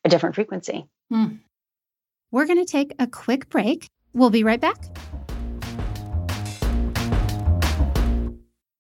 [0.04, 0.86] a different frequency?
[1.12, 1.40] Mm.
[2.32, 3.90] We're going to take a quick break.
[4.14, 4.78] We'll be right back.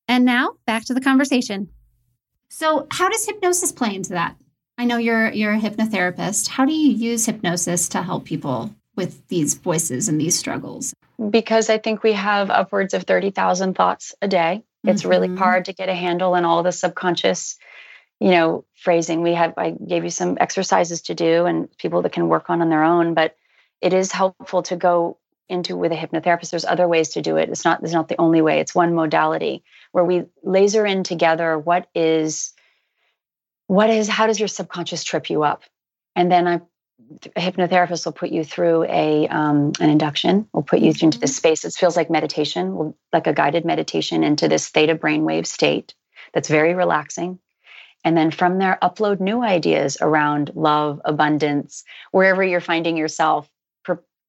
[0.08, 1.70] And now back to the conversation.
[2.50, 4.36] So, how does hypnosis play into that?
[4.78, 6.48] I know you're you're a hypnotherapist.
[6.48, 10.94] How do you use hypnosis to help people with these voices and these struggles?
[11.30, 14.64] Because I think we have upwards of 30,000 thoughts a day.
[14.84, 15.10] It's mm-hmm.
[15.10, 17.58] really hard to get a handle on all the subconscious,
[18.20, 19.22] you know, phrasing.
[19.22, 22.62] We have I gave you some exercises to do and people that can work on
[22.62, 23.36] on their own, but
[23.82, 27.50] it is helpful to go into with a hypnotherapist there's other ways to do it
[27.50, 31.56] it's not it's not the only way it's one modality where we laser in together
[31.60, 32.54] what is
[33.68, 35.62] what is how does your subconscious trip you up
[36.16, 36.60] and then i
[37.36, 40.48] a hypnotherapist will put you through a um, an induction.
[40.54, 41.06] We'll put you mm-hmm.
[41.06, 41.66] into this space.
[41.66, 45.94] It feels like meditation, like a guided meditation into this theta brainwave state.
[46.34, 47.40] That's very relaxing.
[48.06, 53.50] And then from there, upload new ideas around love, abundance, wherever you're finding yourself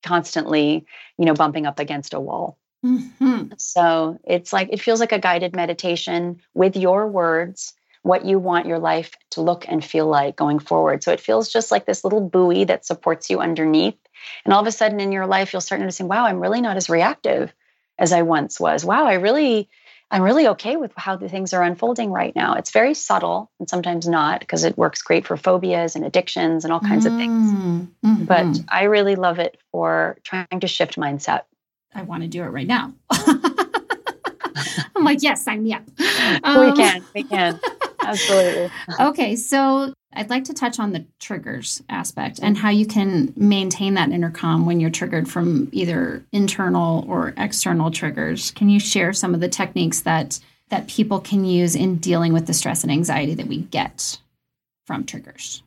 [0.03, 0.87] constantly,
[1.19, 2.59] you know, bumping up against a wall.
[2.85, 3.55] Mm-hmm.
[3.59, 7.75] So it's like, it feels like a guided meditation with your words
[8.07, 11.03] what you want your life to look and feel like going forward.
[11.03, 13.99] So it feels just like this little buoy that supports you underneath.
[14.45, 16.77] And all of a sudden in your life, you'll start noticing, wow, I'm really not
[16.77, 17.53] as reactive
[17.99, 18.85] as I once was.
[18.85, 19.69] Wow, I really,
[20.11, 22.55] I'm really okay with how the things are unfolding right now.
[22.55, 26.73] It's very subtle and sometimes not because it works great for phobias and addictions and
[26.73, 27.53] all kinds mm, of things.
[27.53, 28.25] Mm-hmm.
[28.25, 31.43] But I really love it for trying to shift mindset.
[31.93, 32.93] I want to do it right now.
[33.11, 35.83] I'm like, yes, sign me up.
[36.45, 37.61] Um, we can, we can.
[38.07, 38.71] Absolutely.
[39.01, 43.95] okay, so I'd like to touch on the triggers aspect and how you can maintain
[43.95, 48.51] that intercom when you're triggered from either internal or external triggers.
[48.53, 52.47] Can you share some of the techniques that that people can use in dealing with
[52.47, 54.19] the stress and anxiety that we get
[54.85, 55.63] from triggers?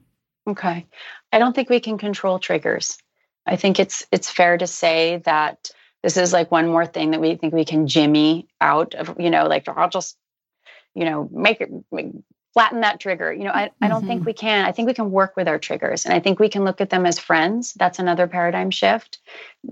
[0.47, 0.85] Okay.
[1.31, 2.97] I don't think we can control triggers.
[3.45, 5.71] I think it's it's fair to say that
[6.01, 9.29] this is like one more thing that we think we can jimmy out of, you
[9.29, 10.17] know, like I'll just
[10.95, 12.11] you know, make it make,
[12.53, 13.31] flatten that trigger.
[13.31, 14.07] You know, I, I don't mm-hmm.
[14.07, 14.65] think we can.
[14.65, 16.89] I think we can work with our triggers and I think we can look at
[16.89, 17.73] them as friends.
[17.73, 19.19] That's another paradigm shift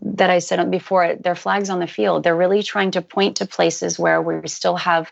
[0.01, 1.15] that I said before.
[1.15, 2.23] They're flags on the field.
[2.23, 5.12] They're really trying to point to places where we still have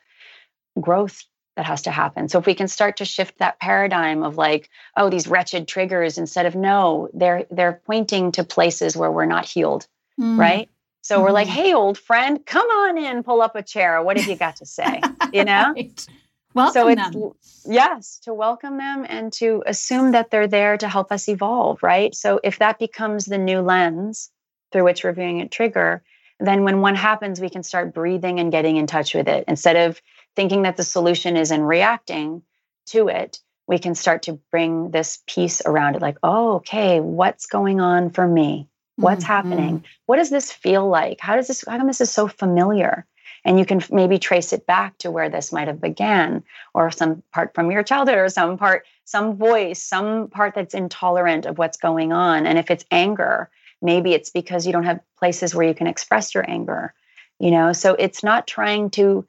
[0.79, 1.23] growth
[1.55, 2.27] that has to happen.
[2.27, 6.17] So if we can start to shift that paradigm of like, oh, these wretched triggers
[6.17, 9.87] instead of no, they're they're pointing to places where we're not healed,
[10.19, 10.37] mm.
[10.37, 10.69] right?
[11.05, 11.55] So we're like, mm-hmm.
[11.55, 14.01] hey, old friend, come on in, pull up a chair.
[14.01, 15.01] What have you got to say?
[15.31, 15.71] You know?
[15.75, 16.07] right.
[16.55, 17.31] Welcome so it's them.
[17.71, 22.15] yes, to welcome them and to assume that they're there to help us evolve, right?
[22.15, 24.31] So if that becomes the new lens
[24.71, 26.01] through which we're viewing a trigger,
[26.39, 29.43] then when one happens, we can start breathing and getting in touch with it.
[29.47, 30.01] Instead of
[30.35, 32.41] thinking that the solution is in reacting
[32.87, 37.45] to it, we can start to bring this peace around it like, oh, okay, what's
[37.45, 38.69] going on for me?
[38.97, 39.33] What's mm-hmm.
[39.33, 39.83] happening?
[40.05, 41.19] What does this feel like?
[41.19, 43.05] How does this, how come this is so familiar?
[43.43, 47.21] And you can maybe trace it back to where this might have began, or some
[47.31, 51.77] part from your childhood, or some part, some voice, some part that's intolerant of what's
[51.77, 52.47] going on.
[52.47, 53.49] And if it's anger,
[53.81, 56.93] maybe it's because you don't have places where you can express your anger.
[57.37, 59.27] You know, so it's not trying to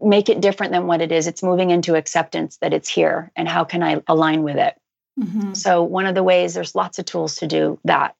[0.00, 1.26] make it different than what it is.
[1.26, 4.78] It's moving into acceptance that it's here and how can I align with it.
[5.18, 5.54] Mm-hmm.
[5.54, 8.16] So, one of the ways, there's lots of tools to do that.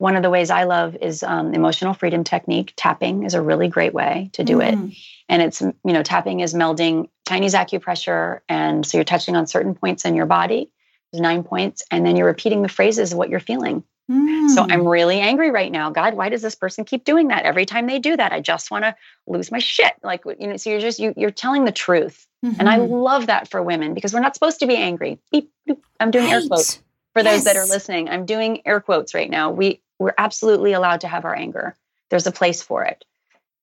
[0.00, 2.72] One of the ways I love is um, emotional freedom technique.
[2.74, 4.66] Tapping is a really great way to do mm.
[4.66, 4.96] it.
[5.28, 8.40] And it's, you know, tapping is melding Chinese acupressure.
[8.48, 10.70] And so you're touching on certain points in your body,
[11.12, 13.84] there's nine points, and then you're repeating the phrases of what you're feeling.
[14.10, 14.48] Mm.
[14.54, 15.90] So I'm really angry right now.
[15.90, 17.44] God, why does this person keep doing that?
[17.44, 19.92] Every time they do that, I just want to lose my shit.
[20.02, 22.26] Like, you know, so you're just, you, you're telling the truth.
[22.42, 22.58] Mm-hmm.
[22.58, 22.90] And I mm-hmm.
[22.90, 25.18] love that for women because we're not supposed to be angry.
[25.30, 25.84] Beep, beep.
[26.00, 26.42] I'm doing right.
[26.42, 26.76] air quotes
[27.12, 27.34] for yes.
[27.34, 28.08] those that are listening.
[28.08, 29.50] I'm doing air quotes right now.
[29.50, 31.76] We we're absolutely allowed to have our anger.
[32.08, 33.04] There's a place for it.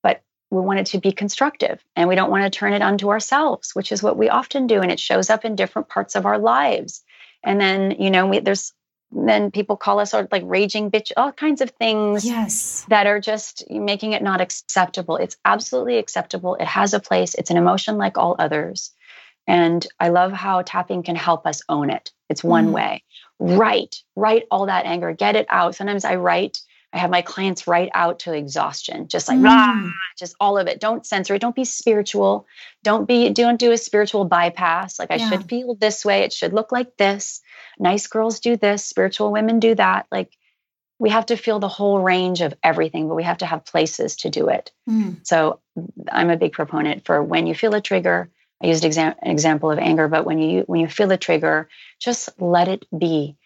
[0.04, 0.22] But
[0.52, 3.72] we want it to be constructive and we don't want to turn it onto ourselves,
[3.74, 4.80] which is what we often do.
[4.80, 7.04] And it shows up in different parts of our lives.
[7.44, 8.72] And then, you know, we, there's
[9.12, 12.86] then people call us or like raging bitch, all kinds of things yes.
[12.90, 15.16] that are just making it not acceptable.
[15.16, 16.56] It's absolutely acceptable.
[16.56, 17.34] It has a place.
[17.34, 18.92] It's an emotion like all others.
[19.48, 22.12] And I love how tapping can help us own it.
[22.30, 22.74] It's one mm.
[22.74, 23.04] way
[23.40, 25.76] write, write all that anger, get it out.
[25.76, 26.60] Sometimes I write,
[26.94, 29.46] I have my clients write out to exhaustion, just like mm.
[29.46, 30.80] rah, just all of it.
[30.80, 31.42] Don't censor it.
[31.42, 32.48] Don't be spiritual.
[32.84, 34.98] Don't be, don't do a spiritual bypass.
[34.98, 35.30] Like I yeah.
[35.30, 36.22] should feel this way.
[36.22, 37.42] It should look like this.
[37.78, 38.86] Nice girls do this.
[38.86, 40.08] Spiritual women do that.
[40.12, 40.32] Like
[41.00, 44.16] we have to feel the whole range of everything, but we have to have places
[44.18, 44.72] to do it.
[44.90, 45.20] Mm.
[45.28, 45.60] So
[46.12, 49.72] I'm a big proponent for when you feel a trigger, I used exam- an example
[49.72, 53.38] of anger, but when you when you feel the trigger, just let it be,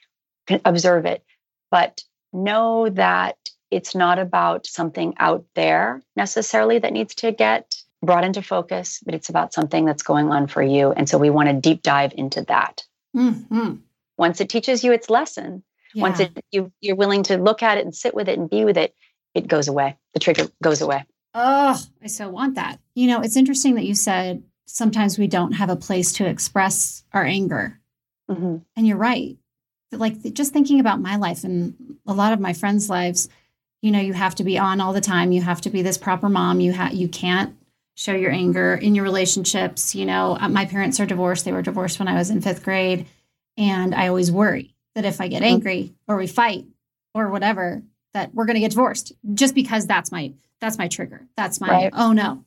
[0.65, 1.23] observe it,
[1.69, 2.03] but
[2.33, 3.37] know that
[3.69, 9.13] it's not about something out there necessarily that needs to get brought into focus, but
[9.13, 10.91] it's about something that's going on for you.
[10.91, 12.83] And so we want to deep dive into that.
[13.15, 13.75] Mm-hmm.
[14.17, 16.01] Once it teaches you its lesson, yeah.
[16.01, 18.65] once it, you, you're willing to look at it and sit with it and be
[18.65, 18.95] with it,
[19.33, 19.97] it goes away.
[20.13, 21.05] The trigger goes away.
[21.33, 22.79] Oh, I so want that.
[22.93, 27.03] You know, it's interesting that you said sometimes we don't have a place to express
[27.13, 27.79] our anger.
[28.29, 28.57] Mm-hmm.
[28.75, 29.37] And you're right.
[29.91, 33.27] Like just thinking about my life and a lot of my friends' lives,
[33.81, 35.31] you know, you have to be on all the time.
[35.31, 36.61] You have to be this proper mom.
[36.61, 37.55] You have you can't
[37.95, 39.93] show your anger in your relationships.
[39.93, 41.43] You know, uh, my parents are divorced.
[41.43, 43.07] They were divorced when I was in fifth grade,
[43.57, 44.75] and I always worry.
[44.95, 45.53] that if I get mm-hmm.
[45.53, 46.65] angry or we fight
[47.13, 47.81] or whatever,
[48.13, 51.27] that we're going to get divorced just because that's my that's my trigger.
[51.35, 51.93] That's my right.
[51.93, 52.45] oh no.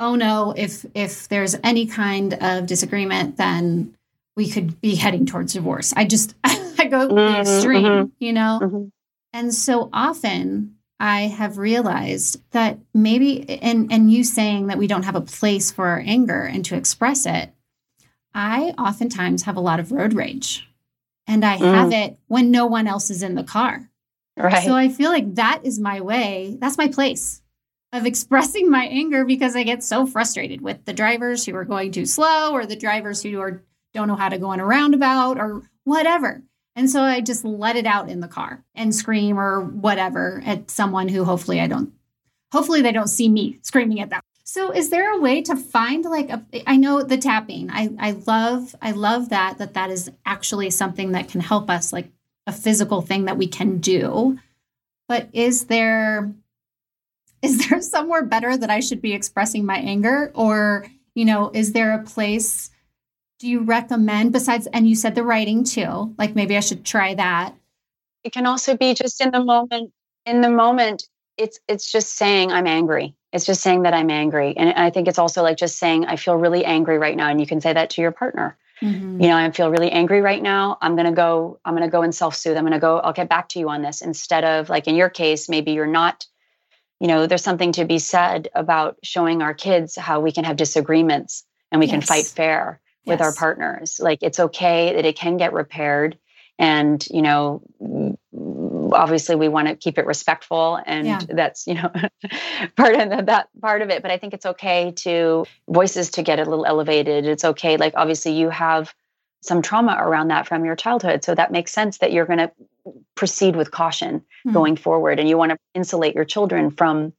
[0.00, 3.94] Oh no, if if there's any kind of disagreement then
[4.38, 5.92] we could be heading towards divorce.
[5.96, 8.10] I just I go mm-hmm, the extreme, mm-hmm.
[8.20, 8.60] you know?
[8.62, 8.84] Mm-hmm.
[9.32, 15.02] And so often I have realized that maybe and and you saying that we don't
[15.02, 17.52] have a place for our anger and to express it,
[18.32, 20.64] I oftentimes have a lot of road rage.
[21.26, 21.74] And I mm.
[21.74, 23.90] have it when no one else is in the car.
[24.36, 24.64] Right.
[24.64, 27.42] So I feel like that is my way, that's my place
[27.92, 31.92] of expressing my anger because I get so frustrated with the drivers who are going
[31.92, 33.62] too slow or the drivers who are
[33.94, 36.42] don't know how to go in a roundabout or whatever.
[36.76, 40.70] And so I just let it out in the car and scream or whatever at
[40.70, 41.92] someone who hopefully I don't,
[42.52, 44.20] hopefully they don't see me screaming at them.
[44.44, 47.70] So is there a way to find like a, I know the tapping.
[47.70, 51.92] I, I love, I love that, that that is actually something that can help us
[51.92, 52.10] like
[52.46, 54.38] a physical thing that we can do.
[55.08, 56.32] But is there,
[57.42, 60.32] is there somewhere better that I should be expressing my anger?
[60.34, 62.70] Or, you know, is there a place
[63.38, 67.14] do you recommend besides and you said the writing too like maybe i should try
[67.14, 67.54] that?
[68.24, 69.92] It can also be just in the moment
[70.26, 73.14] in the moment it's it's just saying i'm angry.
[73.32, 74.56] It's just saying that i'm angry.
[74.56, 77.28] And i think it's also like just saying i feel really angry right now.
[77.28, 78.56] And you can say that to your partner.
[78.82, 79.20] Mm-hmm.
[79.20, 80.78] you know i feel really angry right now.
[80.80, 82.56] I'm going to go i'm to go and self-soothe.
[82.56, 84.02] I'm going to go i'll get back to you on this.
[84.02, 86.26] Instead of like in your case maybe you're not
[87.00, 90.56] you know there's something to be said about showing our kids how we can have
[90.56, 91.92] disagreements and we yes.
[91.92, 93.98] can fight fair with our partners.
[94.00, 96.18] Like it's okay that it can get repaired.
[96.58, 97.62] And, you know,
[98.92, 101.20] obviously we want to keep it respectful and yeah.
[101.28, 101.90] that's, you know,
[102.76, 104.02] part of the, that part of it.
[104.02, 107.26] But I think it's okay to voices to get a little elevated.
[107.26, 107.76] It's okay.
[107.76, 108.92] Like obviously you have
[109.40, 111.24] some trauma around that from your childhood.
[111.24, 112.50] So that makes sense that you're going to
[113.14, 114.54] proceed with caution mm-hmm.
[114.54, 115.20] going forward.
[115.20, 117.12] And you want to insulate your children from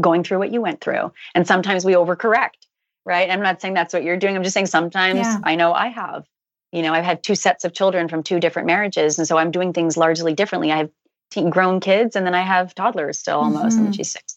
[0.00, 1.12] going through what you went through.
[1.34, 2.56] And sometimes we overcorrect
[3.04, 3.30] right?
[3.30, 4.36] I'm not saying that's what you're doing.
[4.36, 5.38] I'm just saying sometimes yeah.
[5.42, 6.24] I know I have.
[6.72, 9.18] You know, I've had two sets of children from two different marriages.
[9.18, 10.70] And so I'm doing things largely differently.
[10.70, 10.90] I have
[11.30, 13.86] teen, grown kids and then I have toddlers still almost, mm-hmm.
[13.86, 14.36] and she's six.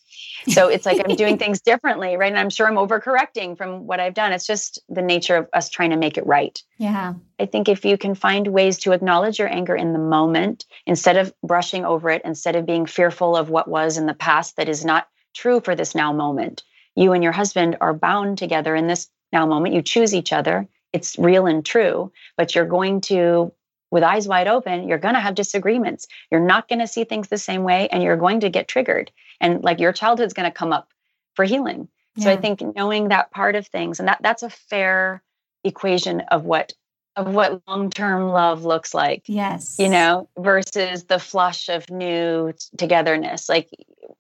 [0.50, 2.32] So it's like I'm doing things differently, right?
[2.32, 4.34] And I'm sure I'm overcorrecting from what I've done.
[4.34, 6.62] It's just the nature of us trying to make it right.
[6.78, 7.14] Yeah.
[7.40, 11.18] I think if you can find ways to acknowledge your anger in the moment instead
[11.18, 14.70] of brushing over it, instead of being fearful of what was in the past that
[14.70, 16.64] is not true for this now moment,
[16.96, 19.76] you and your husband are bound together in this now moment.
[19.76, 20.68] You choose each other.
[20.92, 23.52] It's real and true, but you're going to,
[23.90, 26.08] with eyes wide open, you're going to have disagreements.
[26.32, 29.12] You're not going to see things the same way and you're going to get triggered.
[29.44, 30.88] And like your childhood's going to come up
[31.36, 31.90] for healing.
[32.16, 32.24] Yeah.
[32.24, 35.22] So I think knowing that part of things, and that that's a fair
[35.64, 36.74] equation of what
[37.16, 39.24] of what long-term love looks like.
[39.28, 39.76] Yes.
[39.78, 43.50] You know, versus the flush of new togetherness.
[43.50, 43.70] Like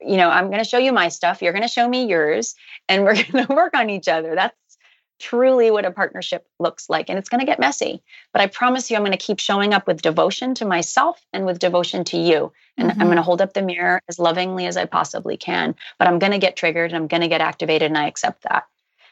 [0.01, 2.55] you know, I'm going to show you my stuff, you're going to show me yours,
[2.89, 4.36] and we're going to work on each other.
[4.36, 4.55] That's
[5.24, 7.09] truly what a partnership looks like.
[7.09, 8.03] And it's going to get messy.
[8.34, 11.45] But I promise you, I'm going to keep showing up with devotion to myself and
[11.45, 12.51] with devotion to you.
[12.78, 12.99] And mm-hmm.
[12.99, 15.76] I'm going to hold up the mirror as lovingly as I possibly can.
[15.97, 18.43] But I'm going to get triggered and I'm going to get activated, and I accept
[18.43, 18.65] that.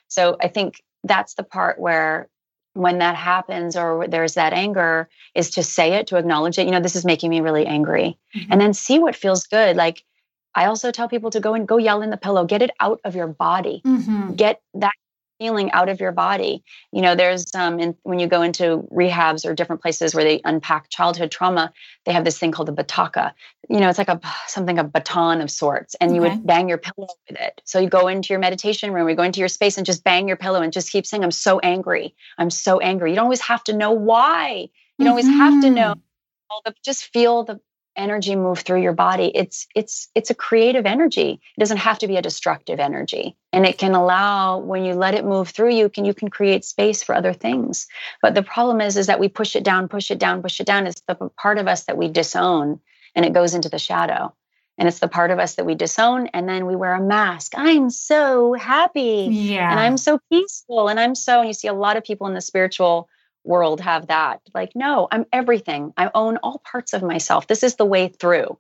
[0.10, 2.28] So I think that's the part where
[2.74, 6.72] when that happens or there's that anger is to say it to acknowledge it you
[6.72, 8.50] know this is making me really angry mm-hmm.
[8.50, 10.06] and then see what feels good like
[10.54, 13.00] I also tell people to go and go yell in the pillow, get it out
[13.04, 14.34] of your body, mm-hmm.
[14.34, 14.94] get that
[15.42, 16.64] feeling out of your body.
[16.92, 20.40] You know, there's um, in, when you go into rehabs or different places where they
[20.46, 21.74] unpack childhood trauma,
[22.06, 23.34] they have this thing called the bataka.
[23.68, 26.78] You know, it's like a something a baton of sorts, and you would bang your
[26.78, 27.60] pillow with it.
[27.66, 30.28] So you go into your meditation room, you go into your space and just bang
[30.28, 32.14] your pillow and just keep saying, "I'm so angry.
[32.38, 34.70] I'm so angry." You don't always have to know why.
[35.00, 35.28] You don't mm-hmm.
[35.28, 35.96] always have to know.
[35.96, 36.72] Mm-hmm.
[36.86, 37.60] Just feel the
[37.96, 41.42] energy move through your body it's it's it's a creative energy.
[41.58, 43.36] It doesn't have to be a destructive energy.
[43.54, 46.66] And it can allow when you let it move through you can you can create
[46.66, 47.88] space for other things.
[48.22, 50.68] But the problem is is that we push it down push it down push it
[50.68, 50.88] down.
[50.88, 52.80] It's the part of us that we disown
[53.16, 54.34] and it goes into the shadow.
[54.78, 57.54] And it's the part of us that we disown and then we wear a mask.
[57.56, 59.70] I'm so happy yeah.
[59.70, 62.34] And i'm so peaceful and i'm so and you see a lot of people in
[62.34, 63.10] the spiritual
[63.44, 64.42] world have that.
[64.54, 65.94] Like, no, I'm everything.
[65.98, 67.48] I own all parts of myself.
[67.48, 68.58] This is the way through.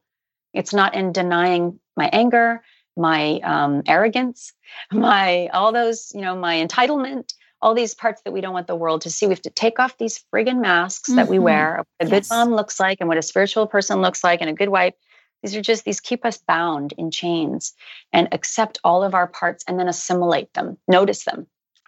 [0.53, 2.61] It's not in denying my anger,
[2.97, 4.53] my um, arrogance,
[4.91, 8.75] my all those, you know, my entitlement, all these parts that we don't want the
[8.75, 9.27] world to see.
[9.27, 11.17] We have to take off these friggin' masks mm-hmm.
[11.17, 11.45] that we mm-hmm.
[11.45, 11.75] wear.
[11.77, 12.27] What a yes.
[12.27, 14.95] good mom looks like and what a spiritual person looks like and a good wife.
[15.43, 17.73] These are just these keep us bound in chains
[18.13, 21.47] and accept all of our parts and then assimilate them, notice them,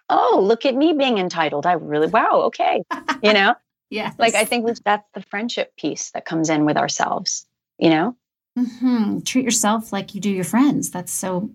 [0.09, 1.65] oh, look at me being entitled.
[1.65, 2.83] I really, wow, okay.
[3.21, 3.55] You know?
[3.89, 4.11] Yeah.
[4.17, 7.45] Like I think that's the friendship piece that comes in with ourselves,
[7.77, 8.15] you know?
[8.57, 9.19] Mm-hmm.
[9.19, 10.91] Treat yourself like you do your friends.
[10.91, 11.49] That's so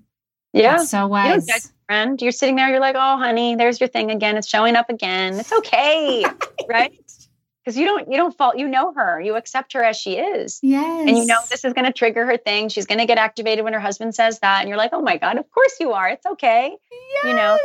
[0.52, 0.78] yeah.
[0.78, 1.46] That's so wise.
[1.48, 1.54] You
[1.88, 2.20] friend.
[2.20, 4.36] You're sitting there, you're like, oh honey, there's your thing again.
[4.36, 5.34] It's showing up again.
[5.34, 6.24] It's okay.
[6.68, 6.92] right?
[7.64, 9.20] Because you don't you don't fall, you know her.
[9.20, 10.60] You accept her as she is.
[10.62, 11.08] Yes.
[11.08, 12.68] And you know this is gonna trigger her thing.
[12.68, 14.60] She's gonna get activated when her husband says that.
[14.60, 16.08] And you're like, oh my God, of course you are.
[16.08, 16.76] It's okay.
[16.90, 17.24] Yes.
[17.24, 17.58] You know,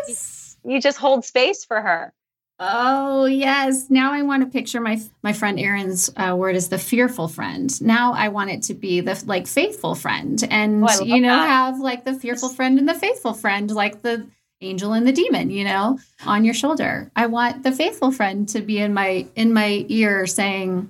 [0.65, 2.13] you, just hold space for her.
[2.59, 3.89] Oh yes.
[3.89, 7.81] Now I want to picture my my friend Erin's uh, word is the fearful friend.
[7.81, 11.47] Now I want it to be the like faithful friend, and oh, you know that.
[11.47, 14.27] have like the fearful friend and the faithful friend, like the
[14.61, 17.11] angel and the demon, you know, on your shoulder.
[17.15, 20.89] I want the faithful friend to be in my in my ear saying,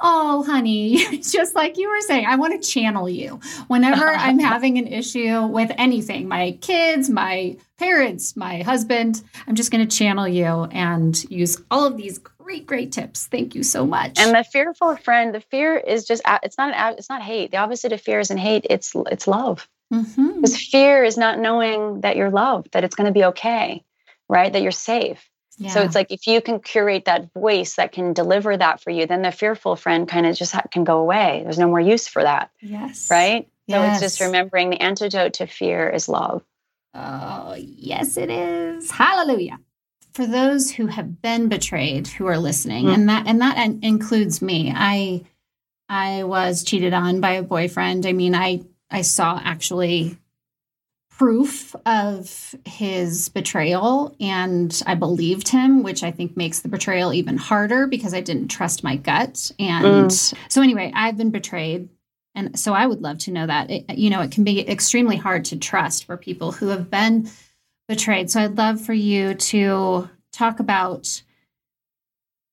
[0.00, 4.78] Oh, honey, just like you were saying, I want to channel you whenever I'm having
[4.78, 9.22] an issue with anything my kids, my parents, my husband.
[9.46, 13.26] I'm just going to channel you and use all of these great, great tips.
[13.26, 14.18] Thank you so much.
[14.18, 17.50] And the fearful friend, the fear is just, it's not, an, it's not hate.
[17.50, 19.68] The opposite of fear isn't hate, it's, it's love.
[19.92, 20.40] Mm-hmm.
[20.40, 23.84] Because fear is not knowing that you're loved, that it's going to be okay,
[24.28, 24.52] right?
[24.52, 25.28] That you're safe.
[25.58, 25.70] Yeah.
[25.70, 29.06] So it's like if you can curate that voice that can deliver that for you,
[29.06, 31.40] then the fearful friend kind of just ha- can go away.
[31.44, 32.50] There's no more use for that.
[32.60, 33.08] Yes.
[33.10, 33.48] Right?
[33.70, 34.02] So Yes.
[34.02, 36.42] it's just remembering the antidote to fear is love.
[36.94, 38.90] Oh, yes, it is.
[38.90, 39.58] Hallelujah.
[40.12, 42.94] For those who have been betrayed, who are listening, Mhm.
[42.94, 44.72] and that and that includes me.
[44.74, 45.24] I
[45.88, 48.06] I was cheated on by a boyfriend.
[48.06, 50.16] I mean, I I saw actually
[51.18, 57.38] proof of his betrayal and I believed him, which I think makes the betrayal even
[57.38, 59.50] harder because I didn't trust my gut.
[59.58, 60.34] And mm.
[60.48, 61.88] so anyway, I've been betrayed
[62.34, 63.70] and so I would love to know that.
[63.70, 67.30] It, you know, it can be extremely hard to trust for people who have been
[67.88, 68.30] betrayed.
[68.30, 71.22] So I'd love for you to talk about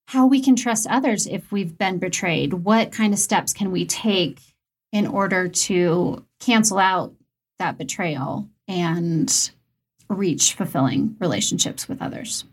[0.07, 2.53] how we can trust others if we've been betrayed.
[2.53, 4.39] What kind of steps can we take
[4.93, 7.13] in order to cancel out
[7.59, 9.51] that betrayal and
[10.09, 12.45] reach fulfilling relationships with others?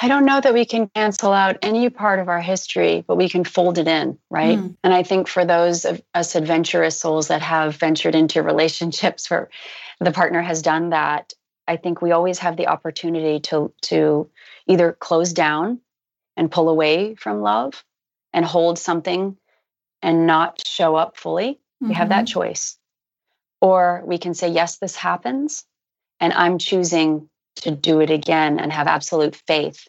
[0.00, 3.30] I don't know that we can cancel out any part of our history, but we
[3.30, 4.58] can fold it in, right?
[4.58, 4.76] Mm.
[4.84, 9.48] And I think for those of us adventurous souls that have ventured into relationships where
[9.98, 11.32] the partner has done that,
[11.66, 14.28] I think we always have the opportunity to to
[14.66, 15.80] either close down
[16.36, 17.82] and pull away from love
[18.34, 19.36] and hold something
[20.02, 21.58] and not show up fully.
[21.80, 22.78] We have that choice.
[23.60, 25.64] Or we can say, yes, this happens.
[26.20, 29.86] And I'm choosing to do it again and have absolute faith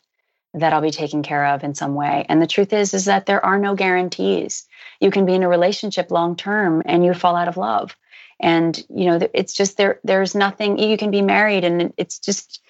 [0.54, 2.26] that I'll be taken care of in some way.
[2.30, 4.66] And the truth is, is that there are no guarantees.
[5.00, 7.96] You can be in a relationship long term and you fall out of love.
[8.40, 10.00] And you know, it's just there.
[10.04, 10.78] There's nothing.
[10.78, 12.62] You can be married, and it's just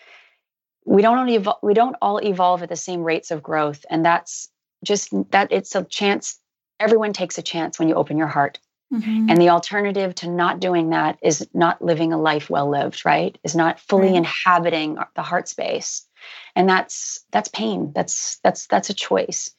[0.86, 3.86] we don't only evol- we don't all evolve at the same rates of growth.
[3.90, 4.50] And that's
[4.84, 5.52] just that.
[5.52, 6.40] It's a chance.
[6.80, 8.60] Everyone takes a chance when you open your heart.
[8.94, 9.30] Mhm.
[9.30, 13.38] And the alternative to not doing that is not living a life well lived, right?
[13.44, 14.18] Is not fully Right.
[14.18, 16.06] inhabiting the heart space.
[16.56, 17.92] And that's that's pain.
[17.94, 19.52] That's that's that's a choice.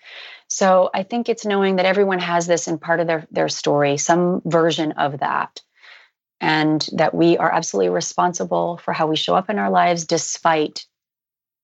[0.49, 3.99] So I think it's knowing that everyone has this in part of their their story,
[3.99, 5.61] some version of that.
[6.41, 10.87] And that we are absolutely responsible for how we show up in our lives despite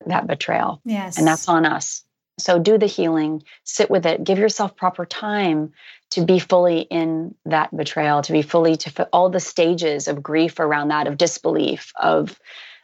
[0.07, 1.17] that betrayal yes.
[1.17, 2.05] and that's on us.
[2.39, 5.73] So do the healing, sit with it, give yourself proper time
[6.15, 10.61] to be fully in that betrayal, to be fully to all the stages of grief
[10.61, 12.39] around that, of disbelief, of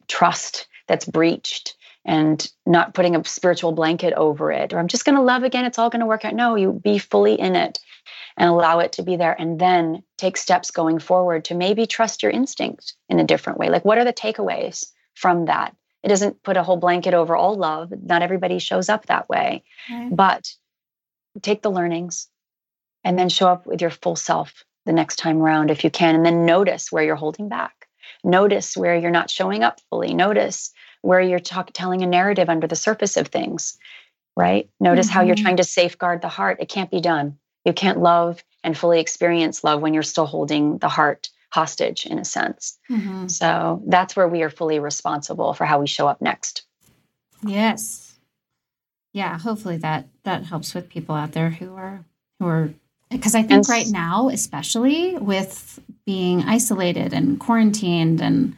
[0.08, 4.72] trust that's breached, and not putting a spiritual blanket over it.
[4.72, 5.64] Or I'm just going to love again.
[5.64, 6.34] It's all going to work out.
[6.34, 7.78] No, you be fully in it
[8.36, 12.24] and allow it to be there, and then take steps going forward to maybe trust
[12.24, 13.68] your instinct in a different way.
[13.68, 15.76] Like, what are the takeaways from that?
[16.02, 17.92] It doesn't put a whole blanket over all love.
[18.02, 20.08] Not everybody shows up that way, Right.
[20.10, 20.52] but
[21.42, 22.26] take the learnings
[23.04, 26.14] and then show up with your full self the next time around if you can.
[26.14, 27.86] And then notice where you're holding back.
[28.24, 30.14] Notice where you're not showing up fully.
[30.14, 30.72] Notice
[31.02, 33.78] where you're talk, telling a narrative under the surface of things,
[34.36, 34.68] right?
[34.80, 35.42] Notice how you're Mhm.
[35.42, 36.58] trying to safeguard the heart.
[36.60, 37.38] It can't be done.
[37.64, 42.18] You can't love and fully experience love when you're still holding the heart hostage, in
[42.18, 42.78] a sense.
[42.90, 43.30] Mhm.
[43.30, 46.62] So that's where we are fully responsible for how we show up next.
[47.42, 48.18] Yes.
[49.12, 52.04] Yeah, hopefully that that helps with people out there who are
[52.38, 52.70] who are
[53.10, 58.56] because I think And right now, especially with being isolated and quarantined and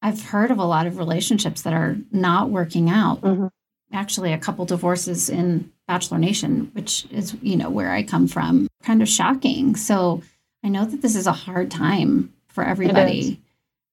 [0.00, 3.20] I've heard of a lot of relationships that are not working out.
[3.22, 3.50] Mhm.
[3.92, 8.68] Actually, a couple divorces in Bachelor Nation, which is, you know, where I come from,
[8.82, 9.74] kind of shocking.
[9.74, 10.22] So
[10.62, 13.40] I know that this is a hard time for everybody.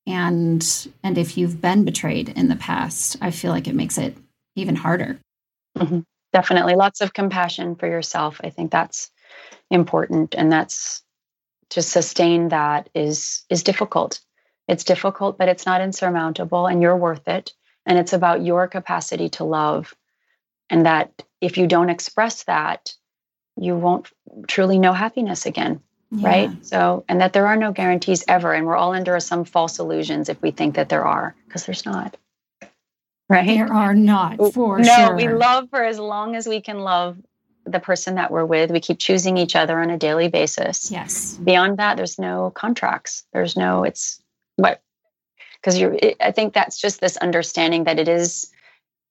[0.05, 4.15] And and if you've been betrayed in the past, I feel like it makes it
[4.55, 5.19] even harder.
[5.75, 8.39] There definitely lots of compassion for yourself.
[8.43, 9.09] I think that's
[9.69, 11.03] important, and that's
[11.69, 14.21] to sustain that is is difficult.
[14.67, 17.53] It's difficult, but it's not insurmountable, and you're worth it.
[17.86, 19.93] And it's about your capacity to love,
[20.69, 22.93] and that if you don't express that,
[23.57, 24.07] you won't
[24.47, 25.81] truly know happiness again.
[26.11, 26.27] Yeah.
[26.27, 26.65] Right.
[26.65, 28.53] So, and that there are no guarantees ever.
[28.53, 31.86] And we're all under some false illusions if we think that there are, because there's
[31.86, 32.17] not.
[33.27, 33.47] Right.
[33.47, 35.15] There are not for no, sure.
[35.15, 37.17] we love for as long as we can love
[37.66, 38.72] the person that we're with.
[38.72, 40.91] We keep choosing each other on a daily basis.
[40.91, 41.38] Yes.
[41.38, 43.26] Beyond that, there's no contracts.
[43.34, 44.22] There's no, it's
[44.55, 44.82] what,
[45.61, 48.51] because you're, I think that's just this understanding that it is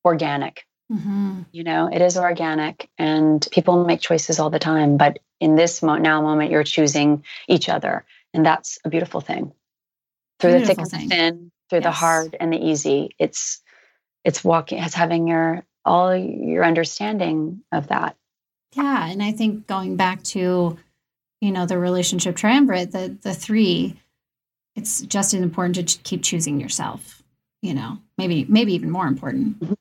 [0.05, 0.65] organic.
[0.93, 1.43] Mm-hmm.
[1.51, 4.97] You know, it is organic and people make choices all the time.
[4.97, 8.05] But in this mo- now moment, you're choosing each other.
[8.33, 9.53] And that's a beautiful thing.
[10.41, 11.85] Through beautiful the thick and the thin, through yes.
[11.85, 13.63] the hard and the easy, it's
[14.25, 18.17] it's walking, it's having your all your understanding of that.
[18.75, 19.07] Yeah.
[19.09, 20.79] And I think going back to,
[21.41, 24.01] you know, the relationship triumvirate, the the three,
[24.77, 27.23] it's just as important to keep choosing yourself,
[27.63, 29.61] you know, maybe maybe even more important.
[29.61, 29.75] Mm-hmm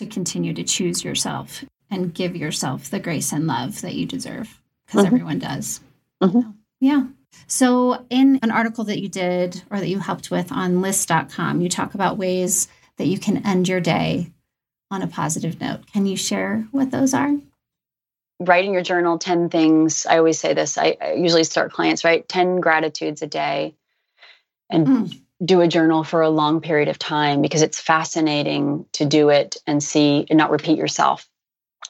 [0.00, 4.60] to continue to choose yourself and give yourself the grace and love that you deserve
[4.86, 5.14] because mm-hmm.
[5.14, 5.80] everyone does.
[6.22, 6.50] Mm-hmm.
[6.80, 7.04] Yeah.
[7.46, 11.68] So, in an article that you did or that you helped with on list.com, you
[11.68, 12.66] talk about ways
[12.96, 14.32] that you can end your day
[14.90, 15.86] on a positive note.
[15.92, 17.36] Can you share what those are?
[18.40, 20.06] Writing your journal 10 things.
[20.06, 20.78] I always say this.
[20.78, 23.74] I, I usually start clients, write 10 gratitudes a day.
[24.68, 29.06] And mm do a journal for a long period of time because it's fascinating to
[29.06, 31.26] do it and see and not repeat yourself.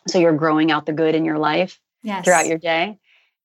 [0.07, 2.25] So you're growing out the good in your life yes.
[2.25, 2.99] throughout your day.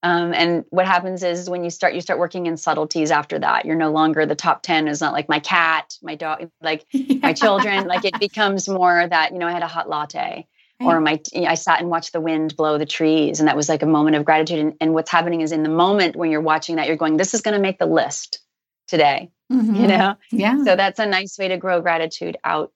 [0.03, 3.65] Um, and what happens is when you start, you start working in subtleties after that.
[3.65, 7.19] You're no longer the top 10 is not like my cat, my dog, like yeah.
[7.23, 7.87] my children.
[7.87, 10.45] Like it becomes more that, you know, I had a hot latte
[10.81, 10.95] right.
[10.95, 13.39] or my, I sat and watched the wind blow the trees.
[13.39, 14.59] And that was like a moment of gratitude.
[14.59, 17.33] And, and what's happening is in the moment when you're watching that, you're going, this
[17.33, 18.39] is going to make the list
[18.87, 19.75] today mm-hmm.
[19.75, 22.71] you know yeah so that's a nice way to grow gratitude out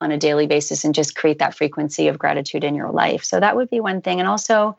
[0.00, 3.40] on a daily basis and just create that frequency of gratitude in your life so
[3.40, 4.78] that would be one thing and also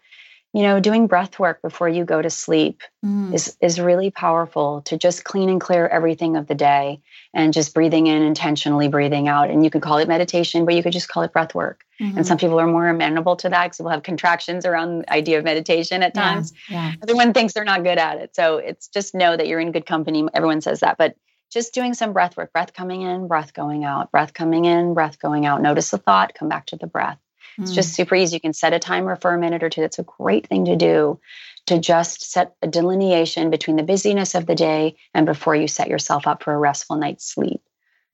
[0.54, 3.34] you know doing breath work before you go to sleep mm.
[3.34, 7.02] is is really powerful to just clean and clear everything of the day
[7.34, 9.52] and just breathing in intentionally breathing out.
[9.52, 11.84] And you could call it meditation but you could just call it breath work.
[12.02, 12.18] Mm-hmm.
[12.18, 15.38] and some people are more amenable to that because they'll have contractions around the idea
[15.38, 16.54] of meditation at times.
[16.70, 16.96] yeah, yeah.
[17.04, 18.34] everyone thinks they're not good at it.
[18.36, 20.26] So it's just know that you're in good company.
[20.34, 21.16] Everyone says that but
[21.52, 25.20] just doing some breath work breath coming in breath going out breath coming in breath
[25.20, 25.62] going out.
[25.62, 27.20] Notice the thought come back to the breath
[27.62, 27.96] it's just mm.
[27.96, 28.36] super easy.
[28.36, 29.82] You can set a timer for a minute or two.
[29.82, 31.20] That's a great thing to do
[31.66, 35.88] to just set a delineation between the busyness of the day and before you set
[35.88, 37.62] yourself up for a restful night's sleep.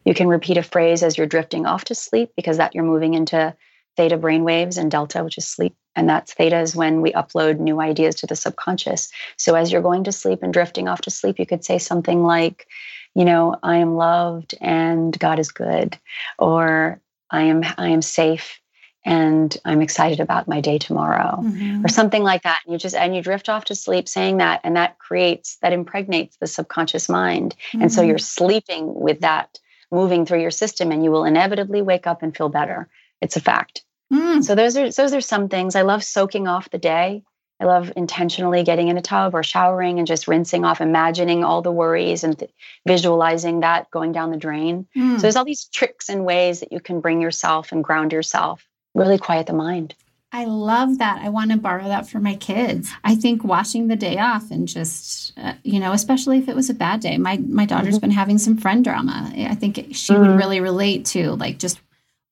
[0.04, 3.14] You can repeat a phrase as you're drifting off to sleep because that you're moving
[3.14, 3.56] into
[3.98, 5.76] theta brain waves and delta which is sleep.
[5.96, 9.10] And that's theta is when we upload new ideas to the subconscious.
[9.38, 12.24] So as you're going to sleep and drifting off to sleep you could say something
[12.24, 12.68] like
[13.16, 15.98] you know, I am loved and God is good,
[16.38, 17.00] or
[17.32, 18.60] I am I am safe
[19.06, 21.86] and I'm excited about my day tomorrow, mm-hmm.
[21.86, 22.62] or something like that.
[22.66, 25.74] And you just and you drift off to sleep saying that, and that creates that
[25.74, 27.84] impregnates the subconscious mind, mm-hmm.
[27.84, 28.46] and so you're mm-hmm.
[28.46, 29.60] sleeping with that
[29.92, 32.90] moving through your system, and you will inevitably wake up and feel better.
[33.22, 33.84] It's a fact.
[34.12, 34.44] Mm.
[34.44, 35.76] So those are those are some things.
[35.76, 37.24] I love soaking off the day.
[37.60, 41.62] I love intentionally getting in a tub or showering and just rinsing off, imagining all
[41.62, 42.52] the worries and th-
[42.86, 44.88] visualizing that going down the drain.
[44.96, 45.16] Mm.
[45.16, 48.68] So there's all these tricks and ways that you can bring yourself and ground yourself,
[48.96, 49.94] really quiet the mind.
[50.32, 51.22] I love that.
[51.22, 52.92] I want to borrow that for my kids.
[53.06, 56.70] I think washing the day off and just, uh, you know, especially if it was
[56.70, 57.18] a bad day.
[57.18, 58.02] My my daughter's mm-hmm.
[58.02, 59.32] been having some friend drama.
[59.34, 60.22] I think she mm-hmm.
[60.22, 61.80] would really relate to like just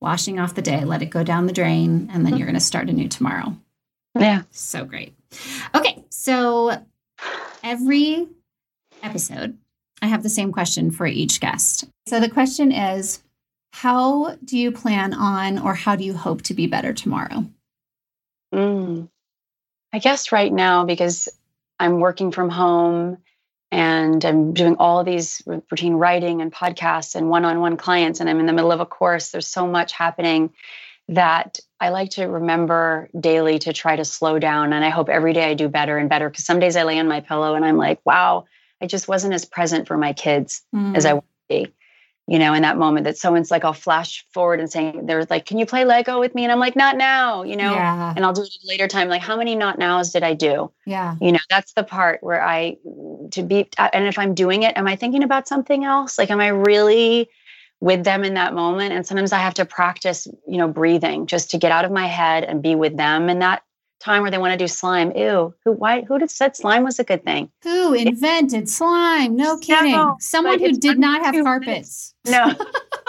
[0.01, 2.37] washing off the day, let it go down the drain, and then mm-hmm.
[2.37, 3.55] you're going to start anew tomorrow.
[4.19, 4.41] Yeah.
[4.51, 5.15] So great.
[5.73, 6.03] Okay.
[6.09, 6.83] So
[7.63, 8.27] every
[9.01, 9.57] episode,
[10.01, 11.85] I have the same question for each guest.
[12.07, 13.22] So the question is
[13.73, 17.45] How do you plan on or how do you hope to be better tomorrow?
[18.53, 19.09] Mm.
[19.91, 21.27] I guess right now, because
[21.79, 23.17] I'm working from home
[23.71, 28.29] and I'm doing all these routine writing and podcasts and one on one clients, and
[28.29, 30.53] I'm in the middle of a course, there's so much happening
[31.07, 34.71] that I like to remember daily to try to slow down.
[34.71, 36.99] And I hope every day I do better and better because some days I lay
[36.99, 38.45] on my pillow and I'm like, wow,
[38.79, 40.95] I just wasn't as present for my kids mm.
[40.95, 41.73] as I want to be.
[42.25, 45.45] You know, in that moment that someone's like, I'll flash forward and saying, they're like,
[45.45, 46.43] can you play Lego with me?
[46.43, 48.13] And I'm like, not now, you know, yeah.
[48.15, 49.09] and I'll do it at a later time.
[49.09, 50.71] Like, how many not nows did I do?
[50.85, 51.17] Yeah.
[51.19, 52.77] You know, that's the part where I,
[53.31, 56.17] to be, and if I'm doing it, am I thinking about something else?
[56.17, 57.29] Like, am I really
[57.83, 58.93] with them in that moment.
[58.93, 62.07] And sometimes I have to practice, you know, breathing just to get out of my
[62.07, 63.61] head and be with them in that
[64.03, 65.11] time where they want to do slime.
[65.15, 67.49] Ew, who why who did said slime was a good thing?
[67.63, 69.35] Who invented slime?
[69.35, 69.93] No kidding.
[69.93, 72.13] No, Someone who did not have carpets.
[72.27, 72.51] No.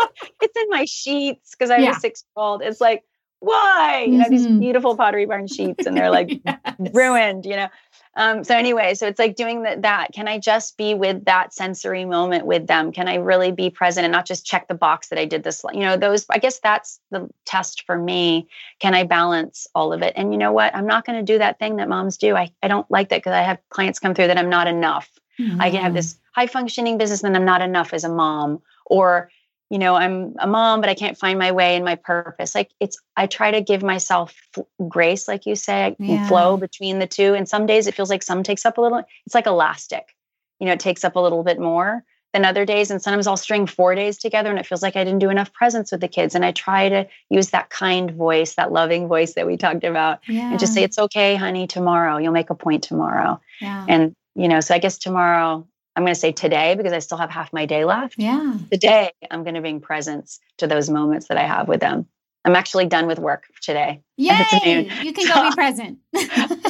[0.40, 1.90] it's in my sheets because I Yeah.
[1.90, 2.62] was six year old.
[2.62, 3.03] It's like,
[3.40, 4.07] why?
[4.09, 4.61] You know, these Mhm.
[4.61, 6.95] beautiful pottery barn sheets and they're like Yes.
[6.95, 7.68] ruined, you know.
[8.17, 10.12] Um, so anyway, so it's like doing that, that.
[10.12, 12.93] Can I just be with that sensory moment with them?
[12.93, 15.65] Can I really be present and not just check the box that I did this?
[15.73, 16.25] You know, those.
[16.31, 18.49] I guess that's the test for me.
[18.79, 20.12] Can I balance all of it?
[20.17, 20.75] And you know what?
[20.75, 22.37] I'm not going to do that thing that moms do.
[22.37, 25.11] I I don't like that because I have clients come through that I'm not enough.
[25.59, 25.97] I can have Mhm.
[25.97, 28.62] this high functioning business and I'm not enough as a mom.
[28.87, 29.31] Or,
[29.71, 32.55] you know, I'm a mom, but I can't find my way and my purpose.
[32.55, 36.27] Like it's, I try to give myself f- grace, like you say, I Yeah.
[36.29, 37.35] flow between the two.
[37.35, 40.15] And some days it feels like some takes up a little, it's like elastic,
[40.61, 42.91] you know, it takes up a little bit more than other days.
[42.91, 45.53] And sometimes I'll string four days together and it feels like I didn't do enough
[45.53, 46.35] presence with the kids.
[46.35, 50.19] And I try to use that kind voice, that loving voice that we talked about
[50.29, 50.51] yeah.
[50.51, 53.87] and just say, it's okay, honey, tomorrow, you'll make a point tomorrow yeah.
[53.89, 55.65] and you know so i guess tomorrow
[55.97, 58.55] i'm going to say today because i still have half my day left yeah.
[58.70, 62.07] today i'm going to bring presence to those moments that i have with them
[62.45, 64.88] i'm actually done with work today Yay!
[65.03, 65.99] You can go be present.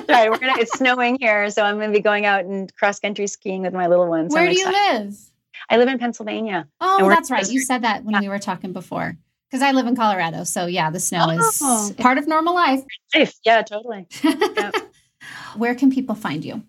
[0.08, 3.00] right we're gonna it's snowing here so i'm going to be going out and cross
[3.00, 5.16] country skiing with my little ones Where I'm do you live?
[5.70, 7.48] i live in pennsylvania Oh, that's right.
[7.50, 9.16] You said that when we were talking before.
[9.50, 10.42] Because I live in Colorado.
[10.44, 11.86] So, yeah, the snow Oh.
[11.88, 12.82] is part of normal life.
[13.44, 14.06] Yeah totally
[15.56, 16.62] Where can people find you?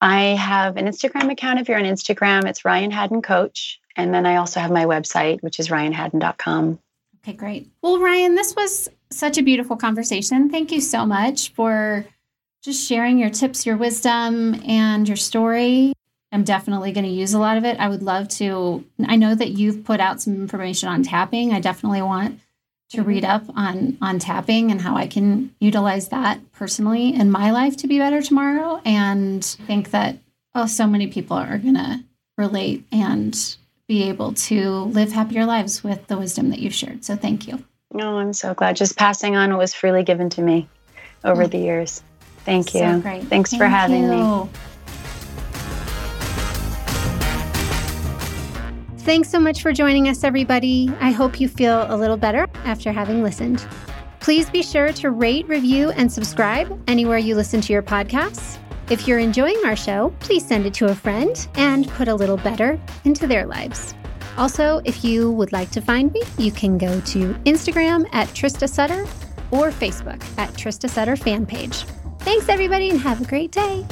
[0.00, 4.26] I have an instagram account if you're on instagram it's ryan haddon coach and then
[4.26, 6.78] i also have my website which is ryanhaddon.com
[7.26, 7.68] Okay, great.
[7.82, 10.48] Well, Ryan, this was such a beautiful conversation.
[10.48, 12.06] Thank you so much for
[12.62, 15.92] just sharing your tips, your wisdom, and your story.
[16.30, 17.80] I'm definitely going to use a lot of it.
[17.80, 18.84] I would love to.
[19.06, 21.52] I know that you've put out some information on tapping.
[21.52, 22.38] I definitely want
[22.90, 23.50] to read mm-hmm.
[23.50, 27.86] up on on tapping and how I can utilize that personally in my life to
[27.86, 28.80] be better tomorrow.
[28.84, 30.18] And think that
[30.54, 32.02] oh, so many people are going to
[32.38, 33.56] relate and
[33.88, 37.04] be able to live happier lives with the wisdom that you've shared.
[37.04, 37.62] So thank you.
[37.92, 38.76] No, I'm so glad.
[38.76, 40.68] Just passing on what was freely given to me
[41.24, 42.02] over the years.
[42.44, 42.80] Thank you.
[42.80, 43.24] So great.
[43.24, 44.48] Thanks for Thank having me.
[49.06, 50.90] Thanks so much for joining us, everybody.
[50.98, 53.64] I hope you feel a little better after having listened.
[54.18, 58.58] Please be sure to rate, review, and subscribe anywhere you listen to your podcasts.
[58.90, 62.36] If you're enjoying our show, please send it to a friend and put a little
[62.36, 63.94] better into their lives.
[64.36, 68.68] Also, if you would like to find me, you can go to Instagram at Trista
[68.68, 69.02] Sutter
[69.52, 71.84] or Facebook at Trista Sutter fan page.
[72.22, 73.86] Thanks, everybody, and have a great day.